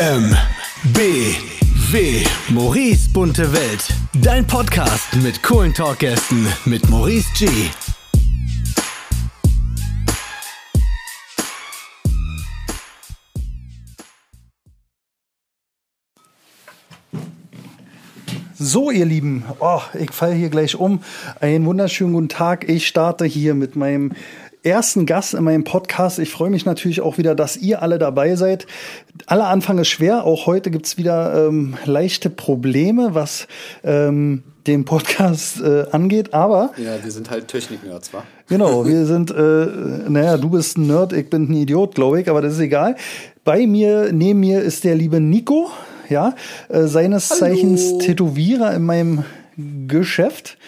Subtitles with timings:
[0.00, 0.32] M,
[0.94, 1.34] B,
[1.90, 2.24] W.
[2.50, 3.88] Maurice bunte Welt.
[4.22, 7.48] Dein Podcast mit coolen Talkgästen mit Maurice G.
[18.54, 21.02] So, ihr Lieben, oh, ich falle hier gleich um.
[21.40, 22.68] Einen wunderschönen guten Tag.
[22.68, 24.12] Ich starte hier mit meinem
[24.62, 26.18] ersten Gast in meinem Podcast.
[26.18, 28.66] Ich freue mich natürlich auch wieder, dass ihr alle dabei seid.
[29.26, 30.24] Aller Anfang ist schwer.
[30.24, 33.46] Auch heute gibt's wieder ähm, leichte Probleme, was
[33.84, 36.34] ähm, den Podcast äh, angeht.
[36.34, 38.22] Aber Ja, wir sind halt Technik-Nerds, wa?
[38.48, 39.66] Genau, wir sind, äh,
[40.08, 42.96] naja, du bist ein Nerd, ich bin ein Idiot, glaube ich, aber das ist egal.
[43.44, 45.70] Bei mir, neben mir ist der liebe Nico,
[46.08, 46.34] ja,
[46.68, 47.40] äh, seines Hallo.
[47.40, 49.24] Zeichens Tätowierer in meinem
[49.86, 50.58] Geschäft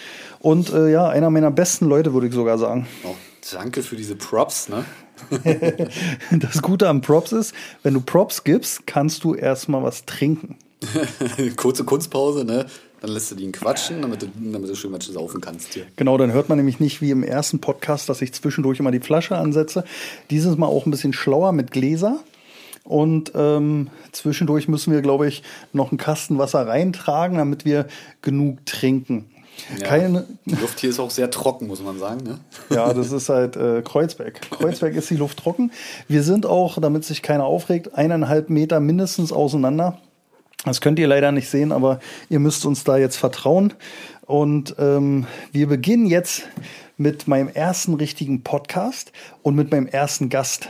[0.40, 2.86] und äh, ja, einer meiner besten Leute, würde ich sogar sagen.
[3.04, 3.14] Oh,
[3.52, 4.84] danke für diese Props, ne?
[6.30, 10.56] Das Gute am Props ist, wenn du Props gibst, kannst du erstmal was trinken.
[11.56, 12.66] Kurze Kunstpause, ne?
[13.00, 15.86] Dann lässt du die ihn quatschen, damit du, damit du schön was saufen kannst hier.
[15.96, 19.00] Genau, dann hört man nämlich nicht wie im ersten Podcast, dass ich zwischendurch immer die
[19.00, 19.84] Flasche ansetze.
[20.28, 22.20] Dieses Mal auch ein bisschen schlauer mit Gläser.
[22.84, 27.86] Und ähm, zwischendurch müssen wir, glaube ich, noch einen Kasten Wasser reintragen, damit wir
[28.20, 29.26] genug trinken.
[29.78, 32.38] Ja, Keine, Die Luft hier ist auch sehr trocken, muss man sagen, ne?
[32.70, 34.40] ja, das ist halt äh, Kreuzberg.
[34.50, 35.72] Kreuzberg ist die Luft trocken.
[36.08, 39.98] Wir sind auch, damit sich keiner aufregt, eineinhalb Meter mindestens auseinander.
[40.64, 43.72] Das könnt ihr leider nicht sehen, aber ihr müsst uns da jetzt vertrauen.
[44.26, 46.42] Und ähm, wir beginnen jetzt
[46.96, 50.68] mit meinem ersten richtigen Podcast und mit meinem ersten Gast.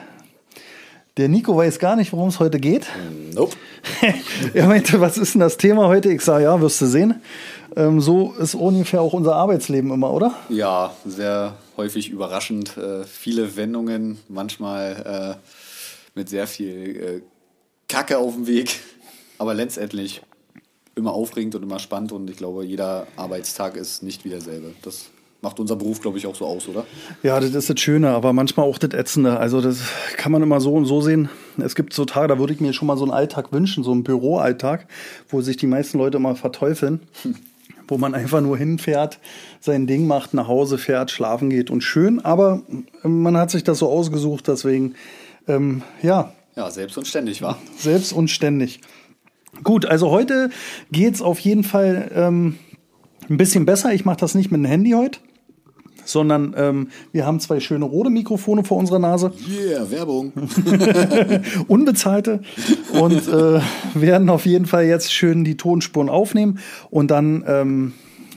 [1.17, 2.87] Der Nico weiß gar nicht, worum es heute geht.
[3.35, 3.57] Nope.
[4.55, 6.11] er meinte, was ist denn das Thema heute?
[6.13, 7.21] Ich sage, ja, wirst du sehen.
[7.77, 10.35] Ähm, so ist ungefähr auch unser Arbeitsleben immer, oder?
[10.49, 12.77] Ja, sehr häufig überraschend.
[12.77, 17.23] Äh, viele Wendungen, manchmal äh, mit sehr viel äh,
[17.89, 18.81] Kacke auf dem Weg.
[19.39, 20.23] Aber letztendlich
[20.95, 22.13] immer aufregend und immer spannend.
[22.13, 24.75] Und ich glaube, jeder Arbeitstag ist nicht wie derselbe.
[24.83, 25.11] Das
[25.43, 26.85] macht unser Beruf, glaube ich, auch so aus, oder?
[27.23, 29.39] Ja, das ist das Schöne, aber manchmal auch das Ätzende.
[29.39, 29.81] Also das
[30.17, 31.31] kann man immer so und so sehen.
[31.59, 33.93] Es gibt so Tage, da würde ich mir schon mal so einen Alltag wünschen, so
[33.93, 34.87] einen Büroalltag,
[35.29, 37.01] wo sich die meisten Leute immer verteufeln.
[37.91, 39.19] Wo man einfach nur hinfährt,
[39.61, 42.21] sein Ding macht, nach Hause fährt, schlafen geht und schön.
[42.21, 42.63] Aber
[43.03, 44.95] man hat sich das so ausgesucht, deswegen,
[45.49, 47.59] ähm, ja, Ja, selbst und ständig, war.
[47.77, 48.81] selbst und ständig.
[49.65, 50.51] Gut, also heute
[50.93, 52.57] geht's auf jeden Fall ähm,
[53.29, 53.93] ein bisschen besser.
[53.93, 55.19] Ich mache das nicht mit dem Handy heute,
[56.11, 60.33] sondern ähm, wir haben zwei schöne rote Mikrofone vor unserer Nase, Yeah, Werbung.
[61.69, 62.41] unbezahlte,
[62.93, 63.61] und äh,
[63.95, 66.59] werden auf jeden Fall jetzt schön die Tonspuren aufnehmen
[66.91, 67.93] und dann ähm,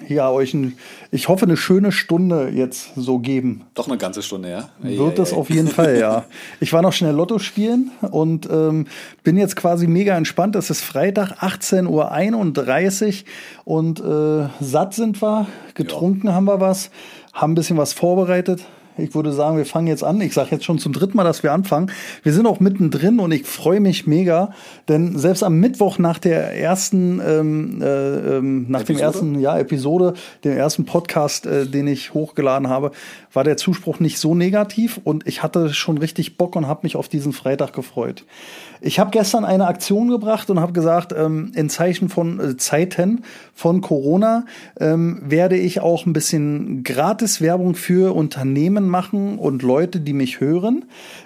[0.08, 0.78] ja euch, ein,
[1.12, 3.64] ich hoffe, eine schöne Stunde jetzt so geben.
[3.74, 4.70] Doch eine ganze Stunde, ja?
[4.84, 5.38] Ey, Wird ey, das ey.
[5.38, 6.26] auf jeden Fall, ja.
[6.60, 8.86] Ich war noch schnell Lotto spielen und ähm,
[9.24, 10.56] bin jetzt quasi mega entspannt.
[10.56, 13.24] Es ist Freitag, 18.31
[13.66, 16.90] Uhr und äh, satt sind wir, getrunken haben wir was,
[17.34, 18.66] haben ein bisschen was vorbereitet.
[18.98, 20.22] Ich würde sagen, wir fangen jetzt an.
[20.22, 21.92] Ich sage jetzt schon zum dritten Mal, dass wir anfangen.
[22.22, 24.54] Wir sind auch mittendrin und ich freue mich mega,
[24.88, 29.04] denn selbst am Mittwoch nach der ersten, ähm, äh, ähm, nach dem Episode?
[29.04, 30.14] ersten ja, Episode,
[30.44, 32.92] dem ersten Podcast, äh, den ich hochgeladen habe,
[33.32, 36.96] war der Zuspruch nicht so negativ und ich hatte schon richtig Bock und habe mich
[36.96, 38.26] auf diesen Freitag gefreut.
[38.86, 43.24] Ich habe gestern eine Aktion gebracht und habe gesagt, ähm, in Zeichen von äh, Zeiten
[43.56, 44.46] von Corona
[44.78, 50.84] ähm, werde ich auch ein bisschen Gratis-Werbung für Unternehmen machen und Leute, die mich hören.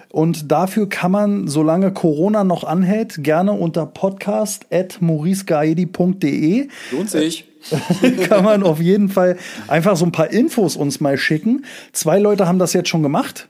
[0.08, 7.48] Und dafür kann man, solange Corona noch anhält, gerne unter podcast.mauricegaedi.de Lohnt sich.
[8.28, 9.36] kann man auf jeden Fall
[9.66, 11.64] einfach so ein paar Infos uns mal schicken.
[11.92, 13.48] Zwei Leute haben das jetzt schon gemacht.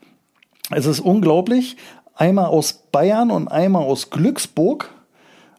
[0.71, 1.77] Es ist unglaublich.
[2.19, 4.91] Einmal aus Bayern und einmal aus Glücksburg.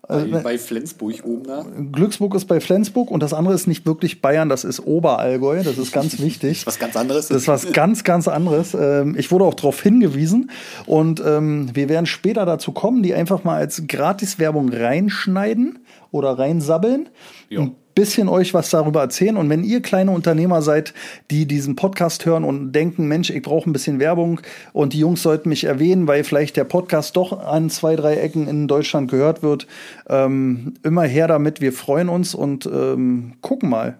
[0.10, 1.64] Bei, bei Flensburg oben da.
[1.92, 5.62] Glücksburg ist bei Flensburg und das andere ist nicht wirklich Bayern, das ist Oberallgäu.
[5.64, 6.66] Das ist ganz wichtig.
[6.66, 7.28] Was ganz anderes.
[7.28, 8.74] Das ist was ganz, ganz anderes.
[8.74, 10.50] Ähm, Ich wurde auch darauf hingewiesen
[10.86, 15.80] und ähm, wir werden später dazu kommen, die einfach mal als Gratiswerbung reinschneiden
[16.12, 17.08] oder reinsabbeln.
[17.50, 17.70] Ja.
[18.00, 19.36] Bisschen euch was darüber erzählen.
[19.36, 20.94] Und wenn ihr kleine Unternehmer seid,
[21.32, 24.40] die diesen Podcast hören und denken, Mensch, ich brauche ein bisschen Werbung
[24.72, 28.48] und die Jungs sollten mich erwähnen, weil vielleicht der Podcast doch an zwei, drei Ecken
[28.48, 29.68] in Deutschland gehört wird,
[30.08, 31.60] ähm, immer her damit.
[31.60, 33.98] Wir freuen uns und ähm, gucken mal.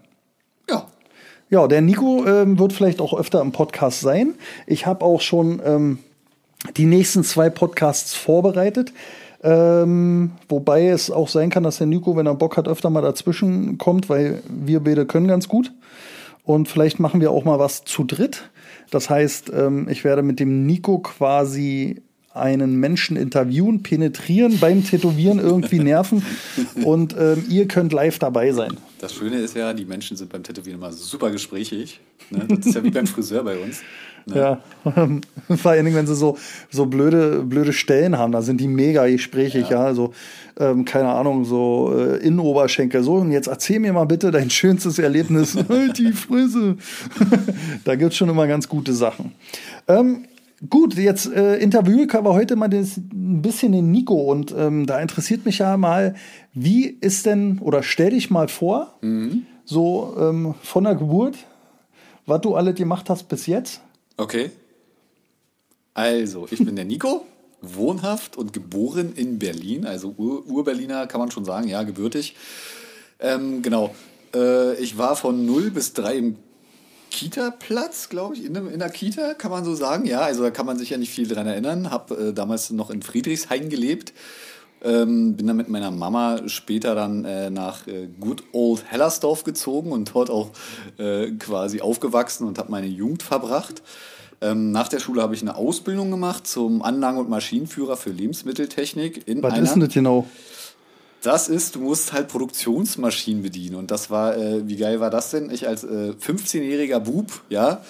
[0.70, 0.88] Ja.
[1.50, 4.36] Ja, der Nico ähm, wird vielleicht auch öfter im Podcast sein.
[4.66, 6.00] Ich habe auch schon ähm,
[6.78, 8.94] die nächsten zwei Podcasts vorbereitet.
[9.42, 13.02] Ähm, wobei es auch sein kann, dass der Nico, wenn er Bock hat, öfter mal
[13.02, 15.72] dazwischen kommt, weil wir beide können ganz gut.
[16.44, 18.50] Und vielleicht machen wir auch mal was zu dritt.
[18.90, 22.02] Das heißt, ähm, ich werde mit dem Nico quasi
[22.34, 26.24] einen Menschen interviewen, penetrieren, beim Tätowieren irgendwie nerven
[26.84, 28.78] und ähm, ihr könnt live dabei sein.
[29.00, 32.00] Das Schöne ist ja, die Menschen sind beim Tätowieren immer super gesprächig.
[32.30, 32.46] Ne?
[32.48, 33.82] Das ist ja wie beim Friseur bei uns.
[34.26, 34.62] Ja,
[35.56, 36.38] vor allen Dingen, wenn sie so,
[36.70, 39.80] so blöde, blöde Stellen haben, da sind die mega gesprächig, ja.
[39.80, 39.86] ja.
[39.86, 40.14] Also,
[40.60, 43.04] ähm, keine Ahnung, so äh, Innenoberschenkel.
[43.04, 45.56] So, und jetzt erzähl mir mal bitte dein schönstes Erlebnis.
[45.70, 46.78] halt die Frisse.
[47.84, 49.34] da gibt's schon immer ganz gute Sachen.
[49.88, 50.26] Ähm,
[50.68, 55.00] Gut, jetzt äh, interviewe aber heute mal das, ein bisschen den Nico und ähm, da
[55.00, 56.16] interessiert mich ja mal,
[56.54, 59.46] wie ist denn, oder stell dich mal vor, mhm.
[59.64, 61.38] so ähm, von der Geburt,
[62.26, 63.82] was du alles gemacht hast bis jetzt.
[64.20, 64.52] Okay.
[65.94, 67.26] Also, ich bin der Nico,
[67.62, 72.36] wohnhaft und geboren in Berlin, also Ur-Berliner kann man schon sagen, ja, gebürtig.
[73.20, 73.96] Ähm, genau.
[74.36, 76.36] Äh, ich war von 0 bis 3 im
[77.12, 80.06] Kita-Platz, glaube ich, in, in der Kita, kann man so sagen.
[80.06, 81.90] Ja, also da kann man sich ja nicht viel dran erinnern.
[81.90, 84.12] Habe äh, damals noch in Friedrichshain gelebt.
[84.82, 89.92] Ähm, bin dann mit meiner Mama später dann äh, nach äh, Good Old Hellersdorf gezogen
[89.92, 90.52] und dort auch
[90.98, 93.82] äh, quasi aufgewachsen und habe meine Jugend verbracht.
[94.42, 99.28] Ähm, nach der Schule habe ich eine Ausbildung gemacht zum Anlagen- und Maschinenführer für Lebensmitteltechnik.
[99.28, 100.26] In Was ist denn das genau?
[101.22, 103.76] Das ist, du musst halt Produktionsmaschinen bedienen.
[103.76, 105.50] Und das war, äh, wie geil war das denn?
[105.52, 107.84] Ich als äh, 15-jähriger Bub, ja,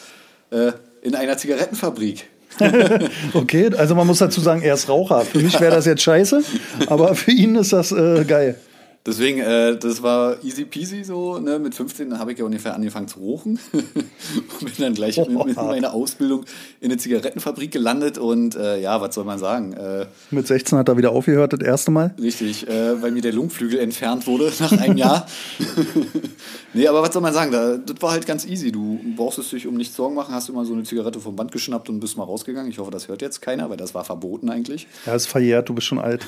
[0.50, 0.72] äh,
[1.02, 2.28] in einer Zigarettenfabrik.
[3.34, 5.22] okay, also man muss dazu sagen, er ist Raucher.
[5.22, 6.44] Für mich wäre das jetzt scheiße,
[6.88, 8.56] aber für ihn ist das äh, geil.
[9.06, 11.40] Deswegen, äh, das war easy peasy so.
[11.40, 11.58] Ne?
[11.58, 15.56] Mit 15 habe ich ja ungefähr angefangen zu rauchen und bin dann gleich mit, mit,
[15.56, 16.44] meiner Ausbildung
[16.82, 18.18] in eine Zigarettenfabrik gelandet.
[18.18, 19.72] Und äh, ja, was soll man sagen?
[19.72, 22.14] Äh, mit 16 hat er wieder aufgehört, das erste Mal?
[22.22, 25.26] Richtig, äh, weil mir der Lungenflügel entfernt wurde nach einem Jahr.
[26.74, 27.52] nee, aber was soll man sagen?
[27.52, 28.72] Da, das war halt ganz easy.
[28.72, 31.54] Du brauchst es dich um nichts Sorgen machen, hast immer so eine Zigarette vom Band
[31.54, 32.70] geschnappt und bist mal rausgegangen.
[32.70, 34.88] Ich hoffe, das hört jetzt keiner, weil das war verboten eigentlich.
[35.06, 36.26] Ja, ist verjährt, du bist schon alt.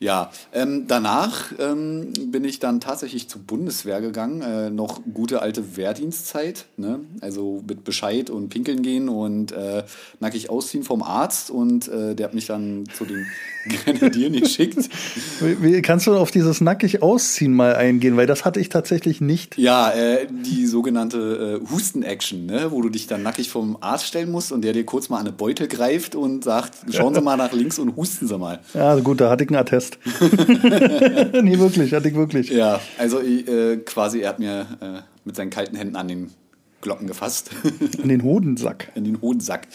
[0.00, 4.42] Ja, ähm, danach ähm, bin ich dann tatsächlich zur Bundeswehr gegangen.
[4.42, 7.00] Äh, noch gute alte Wehrdienstzeit, ne?
[7.20, 9.82] also mit Bescheid und Pinkeln gehen und äh,
[10.20, 13.26] nackig ausziehen vom Arzt und äh, der hat mich dann zu den
[13.84, 14.88] Grenadieren geschickt.
[15.40, 19.20] Wie, wie, kannst du auf dieses nackig ausziehen mal eingehen, weil das hatte ich tatsächlich
[19.20, 19.58] nicht.
[19.58, 22.70] Ja, äh, die sogenannte äh, Husten-Action, ne?
[22.70, 25.26] wo du dich dann nackig vom Arzt stellen musst und der dir kurz mal an
[25.26, 28.60] eine Beute greift und sagt, schauen Sie mal nach links und husten Sie mal.
[28.74, 29.98] Ja, gut, da hatte ich einen Attest fest.
[31.42, 32.50] nee, wirklich, hatte ich wirklich.
[32.50, 36.30] Ja, also äh, quasi, er hat mir äh, mit seinen kalten Händen an den
[36.80, 37.50] Glocken gefasst.
[38.02, 38.92] An den Hodensack.
[38.94, 39.66] An den Hodensack.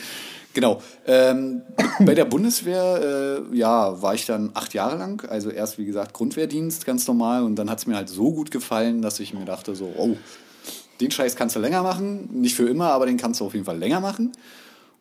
[0.53, 0.81] Genau.
[1.05, 1.61] Ähm,
[1.99, 5.27] bei der Bundeswehr, äh, ja, war ich dann acht Jahre lang.
[5.29, 7.43] Also erst, wie gesagt, Grundwehrdienst, ganz normal.
[7.43, 10.15] Und dann hat es mir halt so gut gefallen, dass ich mir dachte, so, oh,
[11.01, 12.29] den Scheiß kannst du länger machen.
[12.31, 14.31] Nicht für immer, aber den kannst du auf jeden Fall länger machen.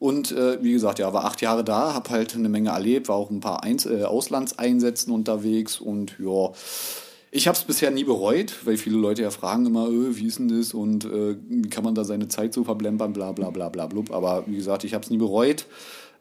[0.03, 3.15] Und äh, wie gesagt, ja, war acht Jahre da, habe halt eine Menge erlebt, war
[3.15, 6.51] auch ein paar Einz äh, Auslandseinsätzen unterwegs und ja,
[7.31, 10.39] ich habe es bisher nie bereut, weil viele Leute ja fragen immer, äh, wie ist
[10.39, 13.69] denn das und äh, wie kann man da seine Zeit so verblempern, bla bla bla
[13.69, 14.11] bla blub.
[14.11, 15.67] Aber wie gesagt, ich habe es nie bereut.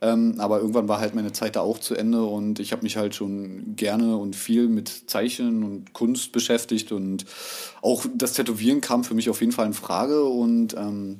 [0.00, 2.96] Ähm, aber irgendwann war halt meine Zeit da auch zu Ende und ich habe mich
[2.96, 7.24] halt schon gerne und viel mit Zeichnen und Kunst beschäftigt und
[7.80, 11.18] auch das Tätowieren kam für mich auf jeden Fall in Frage und ähm,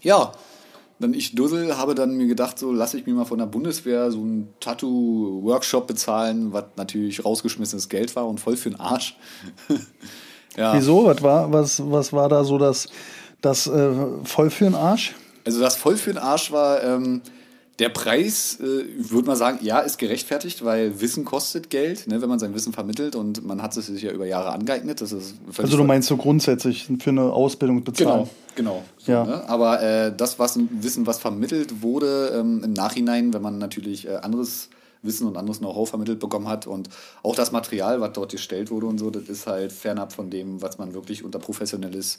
[0.00, 0.32] ja,
[1.00, 4.10] dann ich Dussel habe dann mir gedacht, so lasse ich mir mal von der Bundeswehr
[4.10, 9.16] so einen Tattoo-Workshop bezahlen, was natürlich rausgeschmissenes Geld war und voll für den Arsch.
[10.56, 10.74] ja.
[10.74, 11.06] Wieso?
[11.06, 12.88] Was war, was, was war da so das,
[13.40, 13.90] das äh,
[14.24, 15.14] voll für den Arsch?
[15.44, 17.22] Also das voll für den Arsch war, ähm,
[17.78, 22.28] der Preis, äh, würde man sagen, ja, ist gerechtfertigt, weil Wissen kostet Geld, ne, wenn
[22.28, 25.00] man sein Wissen vermittelt und man hat es sich ja über Jahre angeeignet.
[25.00, 28.28] Das ist also du meinst so grundsätzlich für eine Ausbildung bezahlen?
[28.56, 28.84] Genau, genau.
[28.98, 29.24] So, ja.
[29.24, 29.48] Ne?
[29.48, 34.16] Aber äh, das was Wissen, was vermittelt wurde ähm, im Nachhinein, wenn man natürlich äh,
[34.16, 34.70] anderes
[35.02, 36.88] Wissen und anderes Know-how vermittelt bekommen hat und
[37.22, 40.60] auch das Material, was dort gestellt wurde und so, das ist halt fernab von dem,
[40.60, 42.18] was man wirklich unter professionelles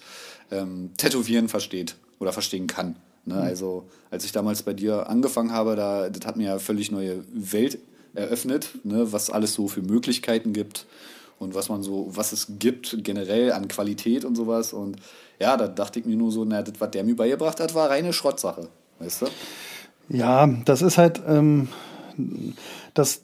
[0.51, 2.95] ähm, Tätowieren versteht oder verstehen kann.
[3.25, 3.35] Ne?
[3.35, 3.41] Mhm.
[3.41, 7.23] Also als ich damals bei dir angefangen habe, da, das hat mir ja völlig neue
[7.33, 7.79] Welt
[8.13, 9.11] eröffnet, ne?
[9.11, 10.85] was alles so für Möglichkeiten gibt
[11.37, 14.73] und was man so, was es gibt generell an Qualität und sowas.
[14.73, 14.97] Und
[15.39, 17.89] ja, da dachte ich mir nur so, na, das, was der mir beigebracht hat, war
[17.89, 18.67] reine Schrottsache.
[18.99, 19.27] Weißt du?
[20.09, 21.21] Ja, das ist halt.
[21.27, 21.69] Ähm
[22.93, 23.21] das,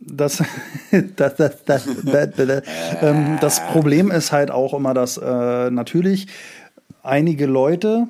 [0.00, 0.42] das,
[1.16, 2.62] das, das, das, das,
[3.02, 6.28] ähm, das Problem ist halt auch immer, dass äh, natürlich
[7.02, 8.08] einige Leute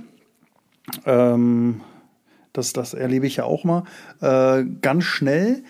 [1.04, 1.80] ähm,
[2.52, 3.84] das, das erlebe ich ja auch mal,
[4.20, 5.62] äh, ganz schnell,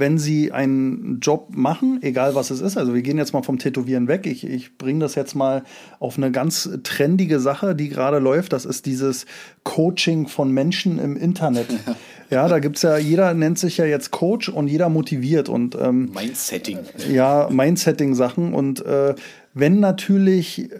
[0.00, 3.58] wenn sie einen Job machen, egal was es ist, also wir gehen jetzt mal vom
[3.58, 5.62] Tätowieren weg, ich, ich bringe das jetzt mal
[5.98, 9.26] auf eine ganz trendige Sache, die gerade läuft, das ist dieses
[9.62, 11.68] Coaching von Menschen im Internet.
[12.30, 16.12] Ja, da gibt's ja, jeder nennt sich ja jetzt Coach und jeder motiviert und ähm,
[16.14, 16.78] Mindsetting.
[17.10, 18.54] ja, Mindsetting-Sachen.
[18.54, 19.16] Und äh,
[19.52, 20.70] wenn natürlich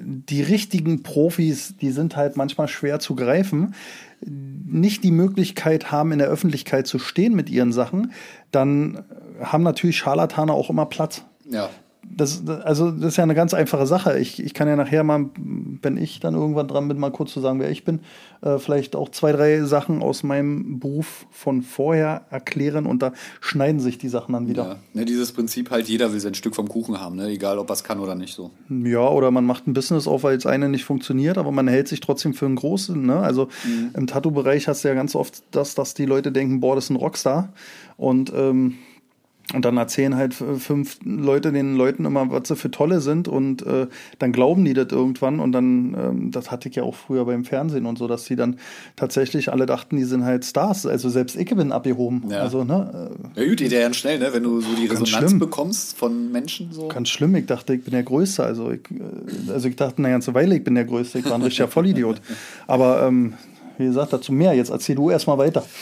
[0.00, 3.74] die richtigen Profis, die sind halt manchmal schwer zu greifen,
[4.20, 8.12] nicht die Möglichkeit haben, in der Öffentlichkeit zu stehen mit ihren Sachen,
[8.50, 9.04] dann
[9.40, 11.24] haben natürlich Scharlatane auch immer Platz.
[11.48, 11.70] Ja.
[12.10, 14.18] Das, also das ist ja eine ganz einfache Sache.
[14.18, 17.40] Ich, ich kann ja nachher mal, wenn ich dann irgendwann dran bin, mal kurz zu
[17.40, 18.00] sagen, wer ich bin,
[18.40, 23.80] äh, vielleicht auch zwei, drei Sachen aus meinem Beruf von vorher erklären und da schneiden
[23.80, 24.64] sich die Sachen dann wieder.
[24.64, 24.76] ja.
[24.94, 27.28] Ne, dieses Prinzip halt, jeder will sein Stück vom Kuchen haben, ne?
[27.28, 28.50] egal ob er es kann oder nicht so.
[28.68, 31.88] Ja, oder man macht ein Business auf, weil das eine nicht funktioniert, aber man hält
[31.88, 33.04] sich trotzdem für einen großen.
[33.04, 33.18] Ne?
[33.18, 33.48] Also
[33.94, 36.90] im Tattoo-Bereich hast du ja ganz oft das, dass die Leute denken, boah, das ist
[36.90, 37.52] ein Rockstar.
[37.96, 38.78] Und, ähm,
[39.54, 43.62] und dann erzählen halt fünf Leute den Leuten immer, was sie für tolle sind und
[43.66, 43.86] äh,
[44.18, 47.44] dann glauben die das irgendwann und dann, ähm, das hatte ich ja auch früher beim
[47.44, 48.58] Fernsehen und so, dass die dann
[48.96, 50.84] tatsächlich alle dachten, die sind halt Stars.
[50.84, 52.24] Also selbst ich bin abgehoben.
[52.28, 52.40] Ja.
[52.40, 54.28] Also, ne, Ja gut, geht ja ganz schnell, ne?
[54.32, 55.38] wenn du so die Resonanz schlimm.
[55.38, 56.70] bekommst von Menschen.
[56.72, 56.88] So.
[56.88, 58.44] Ganz schlimm, ich dachte, ich bin der Größte.
[58.44, 61.20] Also ich, äh, also ich dachte eine ganze Weile, ich bin der Größte.
[61.20, 62.20] Ich war ein richtiger Vollidiot.
[62.66, 63.32] Aber ähm,
[63.78, 64.54] wie gesagt, dazu mehr.
[64.54, 65.64] Jetzt erzähl du erstmal weiter.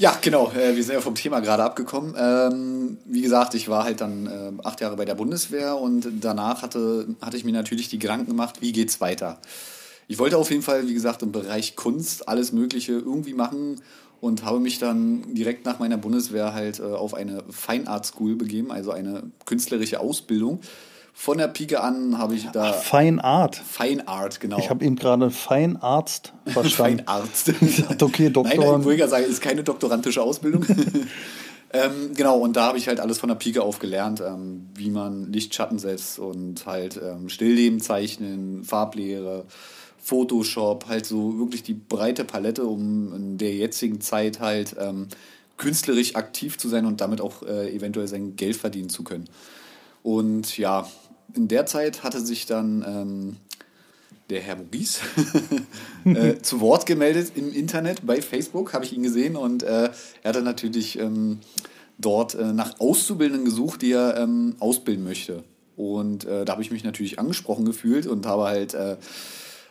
[0.00, 0.50] Ja, genau.
[0.50, 2.14] Äh, wir sind ja vom Thema gerade abgekommen.
[2.18, 6.62] Ähm, wie gesagt, ich war halt dann äh, acht Jahre bei der Bundeswehr und danach
[6.62, 9.38] hatte, hatte ich mir natürlich die Gedanken gemacht, wie geht's weiter.
[10.08, 13.80] Ich wollte auf jeden Fall, wie gesagt, im Bereich Kunst alles Mögliche irgendwie machen
[14.20, 18.36] und habe mich dann direkt nach meiner Bundeswehr halt äh, auf eine Fine Art School
[18.36, 20.60] begeben, also eine künstlerische Ausbildung.
[21.14, 23.56] Von der Pike an habe ich da Fine Art.
[23.56, 24.58] Fine Art, genau.
[24.58, 27.04] Ich habe eben gerade Fine Arzt verstanden.
[27.06, 27.52] Feinarzt.
[28.02, 28.56] okay, Doktor.
[28.56, 30.64] Nein, ich wollte sagen, ist keine doktorantische Ausbildung.
[31.72, 34.90] ähm, genau, und da habe ich halt alles von der Pike auf gelernt, ähm, wie
[34.90, 39.44] man Lichtschatten setzt und halt ähm, Stillleben zeichnen, Farblehre,
[39.98, 45.08] Photoshop, halt so wirklich die breite Palette, um in der jetzigen Zeit halt ähm,
[45.58, 49.28] künstlerisch aktiv zu sein und damit auch äh, eventuell sein Geld verdienen zu können.
[50.02, 50.88] Und ja,
[51.34, 53.36] in der Zeit hatte sich dann ähm,
[54.30, 55.00] der Herr Maurice
[56.04, 59.90] äh, zu Wort gemeldet im Internet bei Facebook, habe ich ihn gesehen und äh,
[60.22, 61.40] er hatte natürlich ähm,
[61.98, 65.44] dort äh, nach Auszubildenden gesucht, die er ähm, ausbilden möchte.
[65.76, 68.96] Und äh, da habe ich mich natürlich angesprochen gefühlt und habe halt äh,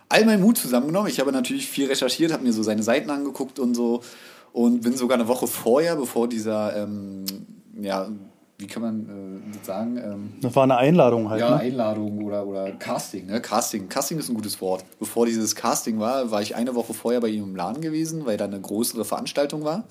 [0.10, 1.10] all meinen Mut zusammengenommen.
[1.10, 4.02] Ich habe natürlich viel recherchiert, habe mir so seine Seiten angeguckt und so
[4.54, 7.26] und bin sogar eine Woche vorher, bevor dieser, ähm,
[7.80, 8.10] ja,
[8.62, 9.98] wie kann man äh, sagen?
[9.98, 11.42] Ähm, Das war eine Einladung halt.
[11.42, 11.56] ja, ne?
[11.58, 13.42] Einladung oder, oder Casting, ne?
[13.42, 13.90] Casting.
[13.90, 14.86] Casting ist ein gutes Wort.
[15.00, 18.38] Bevor dieses Casting war, war ich eine Woche vorher bei ihm im Laden gewesen, weil
[18.38, 19.84] da eine größere Veranstaltung war.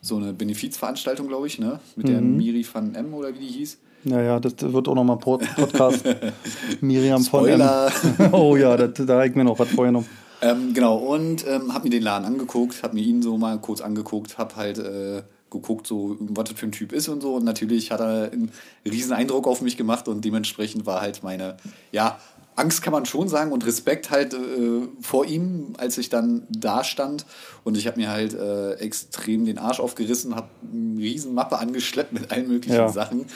[0.00, 1.80] So eine Benefizveranstaltung, glaube ich, ne?
[1.96, 2.36] Mit der Mhm.
[2.36, 3.78] Miri van M oder wie die hieß.
[4.04, 6.02] Ja, ja, das wird auch nochmal Pod Podcast.
[6.80, 7.60] Miriam von M.
[7.60, 7.92] Spoiler.
[8.32, 10.06] Oh ja, das, da habe ich mir noch was vorgenommen.
[10.40, 13.80] Ähm, genau, und ähm, habe mir den Laden angeguckt, habe mir ihn so mal kurz
[13.80, 17.34] angeguckt, habe halt äh, geguckt, so, was das für ein Typ ist und so.
[17.34, 18.50] Und natürlich hat er einen
[18.84, 21.56] riesen Eindruck auf mich gemacht und dementsprechend war halt meine,
[21.92, 22.18] ja,
[22.54, 24.38] Angst kann man schon sagen und Respekt halt äh,
[25.00, 27.24] vor ihm, als ich dann da stand.
[27.64, 32.12] Und ich habe mir halt äh, extrem den Arsch aufgerissen, habe eine riesen Mappe angeschleppt
[32.12, 32.88] mit allen möglichen Ja.
[32.88, 33.26] Sachen.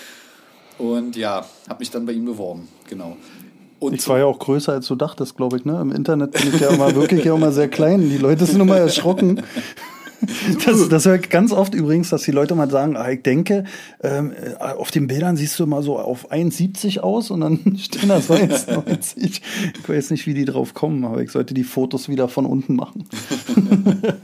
[0.78, 3.16] Und ja, habe mich dann bei ihm beworben, genau.
[3.78, 5.64] Und Ich war ja auch größer, als du dachtest, glaube ich.
[5.64, 5.80] Ne?
[5.80, 8.08] Im Internet bin ich ja immer wirklich ja immer sehr klein.
[8.08, 9.42] Die Leute sind immer erschrocken.
[10.64, 13.64] Das, das höre ich ganz oft übrigens, dass die Leute mal sagen, ah, ich denke,
[14.02, 18.08] ähm, äh, auf den Bildern siehst du mal so auf 1,70 aus und dann stehen
[18.08, 19.40] da so 1,90.
[19.78, 22.76] Ich weiß nicht, wie die drauf kommen, aber ich sollte die Fotos wieder von unten
[22.76, 23.08] machen.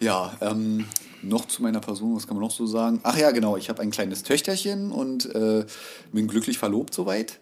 [0.00, 0.84] Ja, ähm,
[1.22, 3.00] noch zu meiner Person, was kann man noch so sagen?
[3.04, 5.64] Ach ja, genau, ich habe ein kleines Töchterchen und äh,
[6.12, 7.38] bin glücklich verlobt soweit.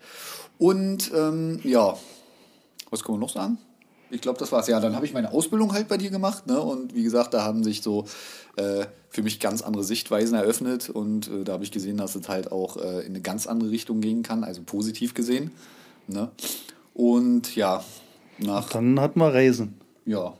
[0.58, 1.96] Und ähm, ja,
[2.90, 3.58] was kann man noch sagen?
[4.12, 4.66] Ich glaube, das war's.
[4.68, 6.46] Ja, dann habe ich meine Ausbildung halt bei dir gemacht.
[6.46, 6.60] Ne?
[6.60, 8.04] Und wie gesagt, da haben sich so
[8.56, 10.90] äh, für mich ganz andere Sichtweisen eröffnet.
[10.90, 13.70] Und äh, da habe ich gesehen, dass es halt auch äh, in eine ganz andere
[13.70, 15.50] Richtung gehen kann, also positiv gesehen.
[16.08, 16.28] Ne?
[16.94, 17.82] Und ja,
[18.38, 19.74] nach, Dann hatten wir Reisen.
[20.04, 20.34] ja,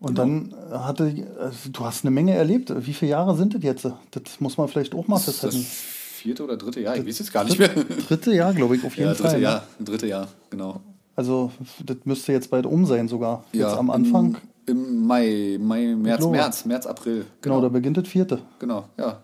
[0.00, 2.70] Und dann hatte, also du hast eine Menge erlebt.
[2.86, 3.84] Wie viele Jahre sind das jetzt?
[4.10, 5.66] Das muss man vielleicht auch mal das, das festhalten.
[5.66, 7.70] vierte oder dritte Jahr, ich weiß jetzt gar nicht mehr.
[7.70, 9.36] Dritte Jahr, glaube ich, auf jeden Ja, dritte Fall.
[9.38, 9.42] ne?
[9.44, 10.80] Jahr, dritte Jahr, genau.
[11.16, 11.52] Also,
[11.84, 13.44] das müsste jetzt bald um sein sogar.
[13.52, 14.36] Jetzt ja, am Anfang.
[14.66, 16.36] Im, Im Mai, Mai, März, glaube.
[16.36, 17.26] März, März, April.
[17.40, 18.40] Genau, Genau, da beginnt das vierte.
[18.58, 19.20] genau, ja.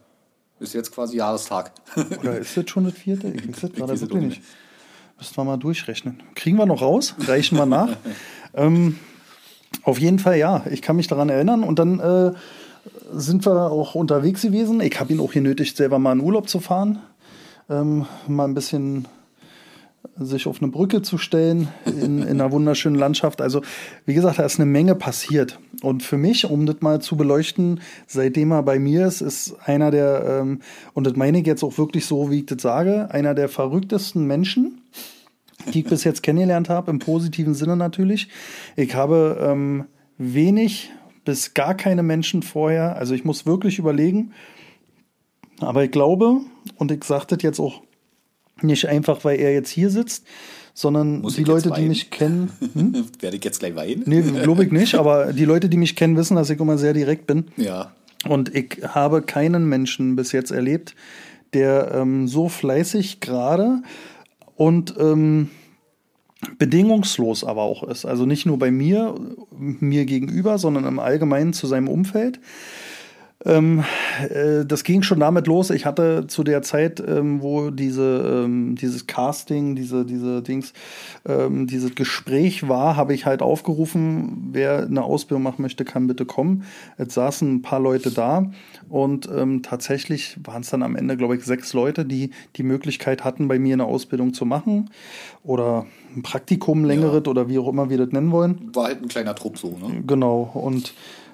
[0.60, 1.72] Ist jetzt quasi Jahrestag.
[2.20, 3.28] Oder ist das schon das vierte?
[3.28, 4.42] Ich weiß das gerade wirklich nicht.
[5.16, 6.22] Müssten wir mal durchrechnen.
[6.34, 7.14] Kriegen wir noch raus?
[7.26, 7.96] Reichen wir nach?
[8.54, 8.98] ähm,
[9.82, 10.62] auf jeden Fall ja.
[10.70, 11.64] Ich kann mich daran erinnern.
[11.64, 12.32] Und dann äh,
[13.12, 14.80] sind wir auch unterwegs gewesen.
[14.82, 17.00] Ich habe ihn auch genötigt, selber mal in Urlaub zu fahren.
[17.70, 19.08] Ähm, mal ein bisschen
[20.16, 23.40] sich auf eine Brücke zu stellen in, in einer wunderschönen Landschaft.
[23.40, 23.62] Also,
[24.06, 25.58] wie gesagt, da ist eine Menge passiert.
[25.82, 29.90] Und für mich, um das mal zu beleuchten, seitdem er bei mir ist, ist einer
[29.90, 30.60] der, ähm,
[30.94, 34.26] und das meine ich jetzt auch wirklich so, wie ich das sage, einer der verrücktesten
[34.26, 34.82] Menschen,
[35.72, 38.28] die ich bis jetzt kennengelernt habe, im positiven Sinne natürlich.
[38.76, 39.84] Ich habe ähm,
[40.18, 40.90] wenig
[41.24, 44.32] bis gar keine Menschen vorher, also ich muss wirklich überlegen,
[45.60, 46.40] aber ich glaube,
[46.76, 47.82] und ich sage das jetzt auch
[48.62, 50.26] nicht einfach, weil er jetzt hier sitzt,
[50.74, 52.50] sondern Muss die Leute, die mich kennen.
[52.74, 53.04] Hm?
[53.20, 54.02] Werde ich jetzt gleich weinen?
[54.06, 56.92] Nee, glaube ich nicht, aber die Leute, die mich kennen, wissen, dass ich immer sehr
[56.92, 57.46] direkt bin.
[57.56, 57.92] Ja.
[58.28, 60.94] Und ich habe keinen Menschen bis jetzt erlebt,
[61.52, 63.82] der ähm, so fleißig gerade
[64.56, 65.48] und ähm,
[66.58, 68.04] bedingungslos aber auch ist.
[68.04, 69.14] Also nicht nur bei mir,
[69.58, 72.40] mir gegenüber, sondern im Allgemeinen zu seinem Umfeld.
[73.46, 73.84] Ähm,
[74.28, 75.70] äh, das ging schon damit los.
[75.70, 80.74] Ich hatte zu der Zeit, ähm, wo diese, ähm, dieses Casting, diese, diese Dings,
[81.26, 86.26] ähm, dieses Gespräch war, habe ich halt aufgerufen, wer eine Ausbildung machen möchte, kann bitte
[86.26, 86.64] kommen.
[86.98, 88.50] Jetzt saßen ein paar Leute da
[88.90, 93.24] und ähm, tatsächlich waren es dann am Ende, glaube ich, sechs Leute, die die Möglichkeit
[93.24, 94.90] hatten, bei mir eine Ausbildung zu machen
[95.44, 98.70] oder ein Praktikum längeres oder wie auch immer wir das nennen wollen.
[98.74, 100.02] War halt ein kleiner Trupp so, ne?
[100.06, 100.50] Genau.
[100.52, 100.92] Und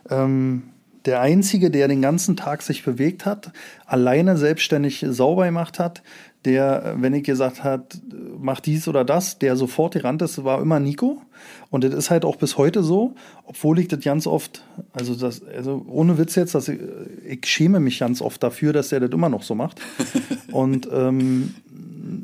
[0.08, 0.62] ähm,
[1.06, 3.52] der Einzige, der den ganzen Tag sich bewegt hat,
[3.86, 6.02] alleine selbstständig sauber gemacht hat,
[6.44, 7.98] der, wenn ich gesagt hat,
[8.38, 11.22] mach dies oder das, der sofort gerannt ist, war immer Nico.
[11.70, 15.42] Und das ist halt auch bis heute so, obwohl ich das ganz oft, also das,
[15.44, 16.78] also ohne Witz jetzt, dass ich,
[17.26, 19.80] ich schäme mich ganz oft dafür, dass der das immer noch so macht.
[20.52, 21.54] Und ähm,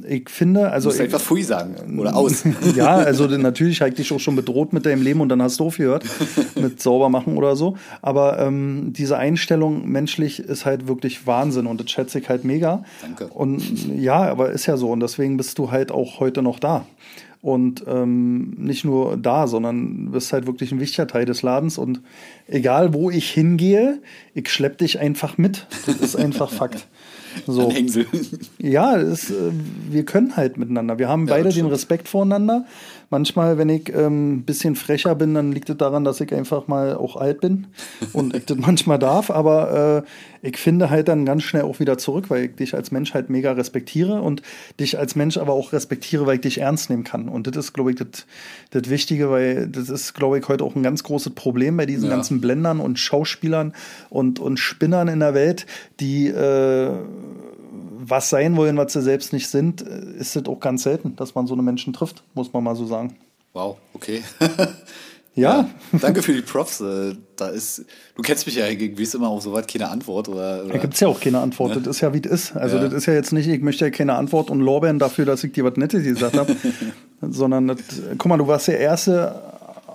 [0.08, 1.98] ich finde, also Du musst etwas Pfui sagen.
[1.98, 2.44] Oder aus.
[2.76, 5.60] ja, also natürlich habe ich dich auch schon bedroht mit deinem Leben und dann hast
[5.60, 6.04] du aufgehört
[6.54, 7.76] mit sauber machen oder so.
[8.00, 12.84] Aber ähm, diese Einstellung menschlich ist halt wirklich Wahnsinn und das schätze ich halt mega.
[13.00, 13.26] Danke.
[13.28, 13.62] Und
[13.98, 16.86] ja, aber ist ja so und deswegen bist du halt auch heute noch da.
[17.42, 21.76] Und ähm, nicht nur da, sondern bist halt wirklich ein wichtiger Teil des Ladens.
[21.76, 22.00] Und
[22.46, 24.00] egal wo ich hingehe,
[24.32, 25.66] ich schlepp dich einfach mit.
[25.86, 26.86] Das ist einfach Fakt.
[27.46, 27.72] So.
[28.58, 29.52] Ja, es, äh,
[29.90, 30.98] wir können halt miteinander.
[30.98, 31.66] Wir haben beide den.
[31.66, 32.66] Respekt voreinander.
[33.12, 36.66] Manchmal, wenn ich ähm, ein bisschen frecher bin, dann liegt es daran, dass ich einfach
[36.66, 37.66] mal auch alt bin
[38.14, 39.30] und ich das manchmal darf.
[39.30, 40.02] Aber
[40.42, 43.12] äh, ich finde halt dann ganz schnell auch wieder zurück, weil ich dich als Mensch
[43.12, 44.40] halt mega respektiere und
[44.80, 47.28] dich als Mensch aber auch respektiere, weil ich dich ernst nehmen kann.
[47.28, 48.26] Und das ist, glaube ich, das,
[48.70, 52.08] das Wichtige, weil das ist, glaube ich, heute auch ein ganz großes Problem bei diesen
[52.08, 52.16] Ja.
[52.16, 53.74] ganzen Blendern und Schauspielern
[54.08, 55.66] und, und Spinnern in der Welt,
[56.00, 56.90] die äh,
[58.04, 61.34] was sein wollen, was sie selbst nicht sind, äh, ist es auch ganz selten, dass
[61.34, 63.16] man so eine Menschen trifft, muss man mal so sagen.
[63.52, 64.22] Wow, okay.
[65.34, 66.82] Ja, Danke für die Props.
[66.82, 67.86] äh, Da ist,
[68.16, 70.28] du kennst mich ja, ich weiß immer auf sowas keine Antwort.
[70.28, 71.74] Oder, oder da gibt es ja auch keine Antwort.
[71.74, 72.54] Das ist ja, wie es ist.
[72.56, 72.82] Also, Ja.
[72.84, 75.52] das ist ja jetzt nicht, ich möchte ja keine Antwort und Lorbeeren dafür, dass ich
[75.52, 76.54] dir was Nettes gesagt habe,
[77.22, 77.78] sondern, das,
[78.18, 79.40] guck mal, du warst der erste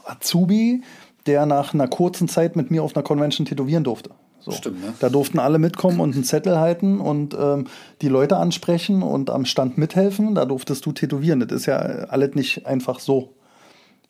[0.06, 0.82] Azubi,
[1.28, 4.10] der nach einer kurzen Zeit mit mir auf einer Convention tätowieren durfte.
[4.48, 4.54] So.
[4.54, 4.94] Stimmt, ne?
[5.00, 7.68] Da durften alle mitkommen und einen Zettel halten und ähm,
[8.02, 10.36] die Leute ansprechen und am Stand mithelfen.
[10.36, 11.42] Da durftest du tätowieren.
[11.42, 13.34] Das ist ja alles nicht einfach so.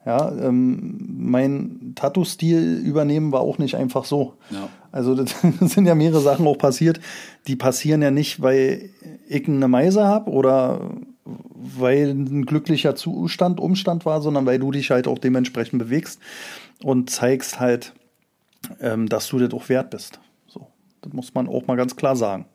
[0.06, 4.36] Ja, ähm, mein Tattoo-Stil übernehmen war auch nicht einfach so.
[4.52, 4.69] Ja.
[4.91, 7.02] Also das sind ja mehrere Sachen auch passiert,
[7.47, 8.91] die passieren ja nicht, weil
[9.28, 10.91] ich eine Meise habe oder
[11.26, 16.21] weil ein glücklicher Zustand, Umstand war, sondern weil du dich halt auch dementsprechend bewegst
[16.84, 17.93] und zeigst halt,
[18.80, 20.19] ähm, dass du das auch wert bist.
[21.01, 22.45] Das muss man auch mal ganz klar sagen.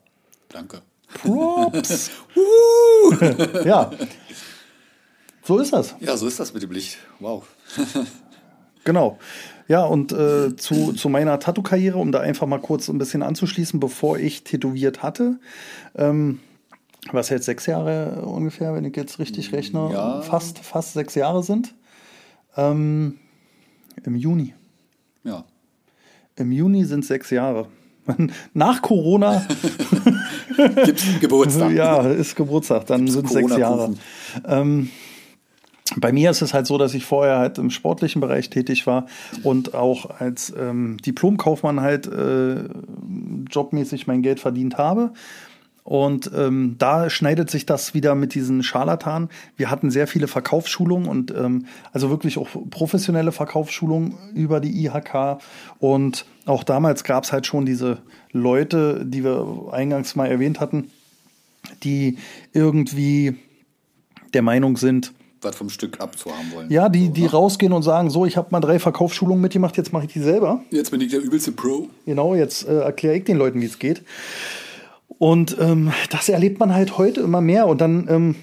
[0.48, 0.83] Danke.
[1.14, 2.11] Props!
[3.64, 3.90] ja,
[5.42, 5.94] so ist das.
[6.00, 6.98] Ja, so ist das mit dem Licht.
[7.20, 7.46] Wow.
[8.85, 9.20] Genau.
[9.68, 13.78] Ja, und äh, zu, zu meiner Tattoo-Karriere, um da einfach mal kurz ein bisschen anzuschließen,
[13.78, 15.38] bevor ich tätowiert hatte,
[15.94, 16.40] ähm,
[17.12, 20.20] was jetzt sechs Jahre ungefähr, wenn ich jetzt richtig rechne, Ja.
[20.22, 21.76] fast, fast sechs Jahre sind,
[22.57, 23.20] ähm,
[24.02, 24.52] im Juni.
[25.22, 25.44] Ja.
[26.35, 27.68] Im Juni sind sechs Jahre.
[28.52, 29.46] Nach Corona,
[30.84, 31.72] Gibt's Geburtstag.
[31.72, 33.94] ja, ist Geburtstag, dann sind sechs Jahre.
[34.44, 34.90] Corona-Kuchen.
[35.96, 39.06] Bei mir ist es halt so, dass ich vorher halt im sportlichen Bereich tätig war
[39.42, 42.64] und auch als ähm, Diplomkaufmann halt äh,
[43.50, 45.12] jobmäßig mein Geld verdient habe.
[45.84, 49.28] Und ähm, da schneidet sich das wieder mit diesen Scharlatanen.
[49.56, 55.38] Wir hatten sehr viele Verkaufsschulungen und ähm, also wirklich auch professionelle Verkaufsschulungen über die IHK.
[55.80, 57.98] Und auch damals gab es halt schon diese
[58.33, 60.90] Leute, die wir eingangs mal erwähnt hatten,
[61.83, 62.18] die
[62.52, 63.37] irgendwie
[64.35, 66.70] der Meinung sind, was vom Stück abzuhaben wollen.
[66.70, 67.31] Ja, die, die ne?
[67.31, 70.62] rausgehen und sagen, so, ich habe mal drei Verkaufsschulungen mitgemacht, jetzt mache ich die selber.
[70.70, 71.88] Jetzt bin ich der übelste Pro.
[72.07, 74.02] Genau, jetzt äh, erkläre ich den Leuten, wie es geht.
[75.18, 77.66] Und ähm, das erlebt man halt heute immer mehr.
[77.66, 78.35] Und dann ähm,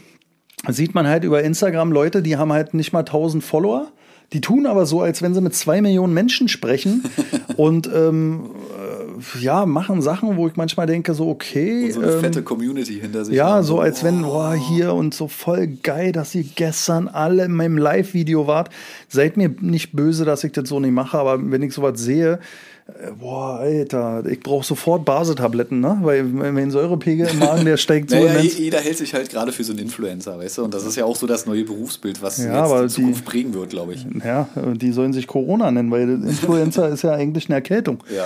[0.67, 3.91] sieht man halt über Instagram Leute, die haben halt nicht mal 1000 Follower.
[4.33, 7.03] Die tun aber so, als wenn sie mit zwei Millionen Menschen sprechen
[7.57, 8.98] und ähm, äh,
[9.39, 11.85] ja, machen Sachen, wo ich manchmal denke, so, okay.
[11.85, 13.35] Und so eine ähm, fette Community hinter sich.
[13.35, 17.45] ja, haben, so als wenn, boah, hier und so voll geil, dass ihr gestern alle
[17.45, 18.69] in meinem Live-Video wart.
[19.07, 22.39] Seid mir nicht böse, dass ich das so nicht mache, aber wenn ich sowas sehe,
[22.87, 25.99] äh, boah, Alter, ich brauche sofort Basetabletten, ne?
[26.01, 28.57] Weil mein Säurepegel im Magen, der steigt so Naja, immens.
[28.57, 30.63] jeder hält sich halt gerade für so einen Influencer, weißt du?
[30.63, 32.93] Und das ist ja auch so das neue Berufsbild, was Ja, jetzt aber die die-
[32.95, 34.05] Zukunft prägen wird, glaube ich.
[34.25, 37.99] Ja, die sollen sich Corona nennen, weil Influencer ist ja eigentlich eine Erkältung.
[38.15, 38.25] Ja.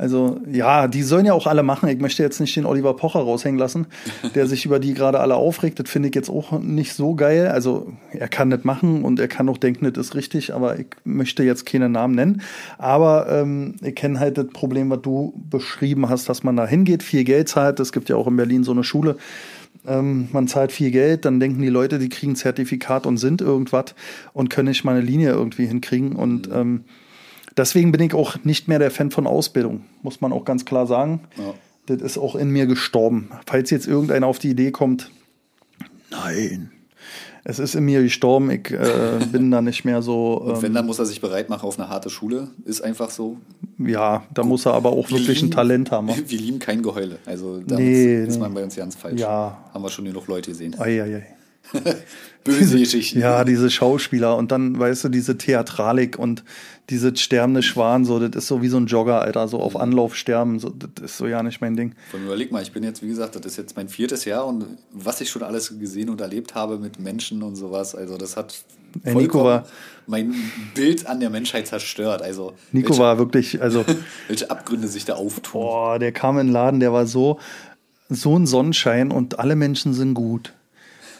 [0.00, 1.90] Also ja, die sollen ja auch alle machen.
[1.90, 3.86] Ich möchte jetzt nicht den Oliver Pocher raushängen lassen,
[4.34, 5.78] der sich über die gerade alle aufregt.
[5.78, 7.48] Das finde ich jetzt auch nicht so geil.
[7.48, 10.86] Also er kann das machen und er kann auch denken, das ist richtig, aber ich
[11.04, 12.40] möchte jetzt keine Namen nennen.
[12.78, 17.02] Aber ähm, ich kenne halt das Problem, was du beschrieben hast, dass man da hingeht,
[17.02, 17.78] viel Geld zahlt.
[17.78, 19.18] Es gibt ja auch in Berlin so eine Schule.
[19.86, 23.42] Ähm, man zahlt viel Geld, dann denken die Leute, die kriegen ein Zertifikat und sind
[23.42, 23.94] irgendwas
[24.32, 26.16] und können nicht mal eine Linie irgendwie hinkriegen.
[26.16, 26.84] Und ähm,
[27.60, 30.86] deswegen bin ich auch nicht mehr der Fan von Ausbildung, muss man auch ganz klar
[30.86, 31.20] sagen.
[31.36, 31.54] Ja.
[31.86, 33.30] Das ist auch in mir gestorben.
[33.46, 35.10] Falls jetzt irgendeiner auf die Idee kommt,
[36.10, 36.70] nein,
[37.42, 40.74] es ist in mir gestorben, ich äh, bin da nicht mehr so, Und wenn, ähm,
[40.74, 42.48] dann muss er sich bereit machen auf eine harte Schule.
[42.64, 43.38] Ist einfach so.
[43.78, 46.08] ja, da muss er aber auch Wir wirklich ein lieben- Talent haben.
[46.26, 47.18] Wir lieben kein Geheule.
[47.26, 49.20] Also damit Nee, ist man bei uns ganz falsch.
[49.20, 49.58] Ja.
[49.72, 50.78] Haben wir schon genug Leute gesehen.
[50.78, 51.26] Eieiei.
[52.44, 53.20] Böse Geschichten.
[53.20, 56.42] Ja, diese Schauspieler und dann, weißt du, diese Theatralik und
[56.90, 60.16] diese sterbende Schwan, so, das ist so wie so ein Jogger, Alter, so auf Anlauf
[60.16, 61.94] sterben, so, das ist so ja nicht mein Ding.
[62.10, 64.66] Von überleg mal, ich bin jetzt, wie gesagt, das ist jetzt mein viertes Jahr und
[64.92, 68.62] was ich schon alles gesehen und erlebt habe mit Menschen und sowas, also das hat
[69.04, 69.66] Ey, Nico war-
[70.08, 70.34] mein
[70.74, 72.22] Bild an der Menschheit zerstört.
[72.22, 73.84] Also Nico welche, war wirklich, also,
[74.28, 75.62] welche Abgründe sich da auftun.
[75.62, 77.38] boah, der kam in den Laden, der war so,
[78.08, 80.52] so ein Sonnenschein und alle Menschen sind gut.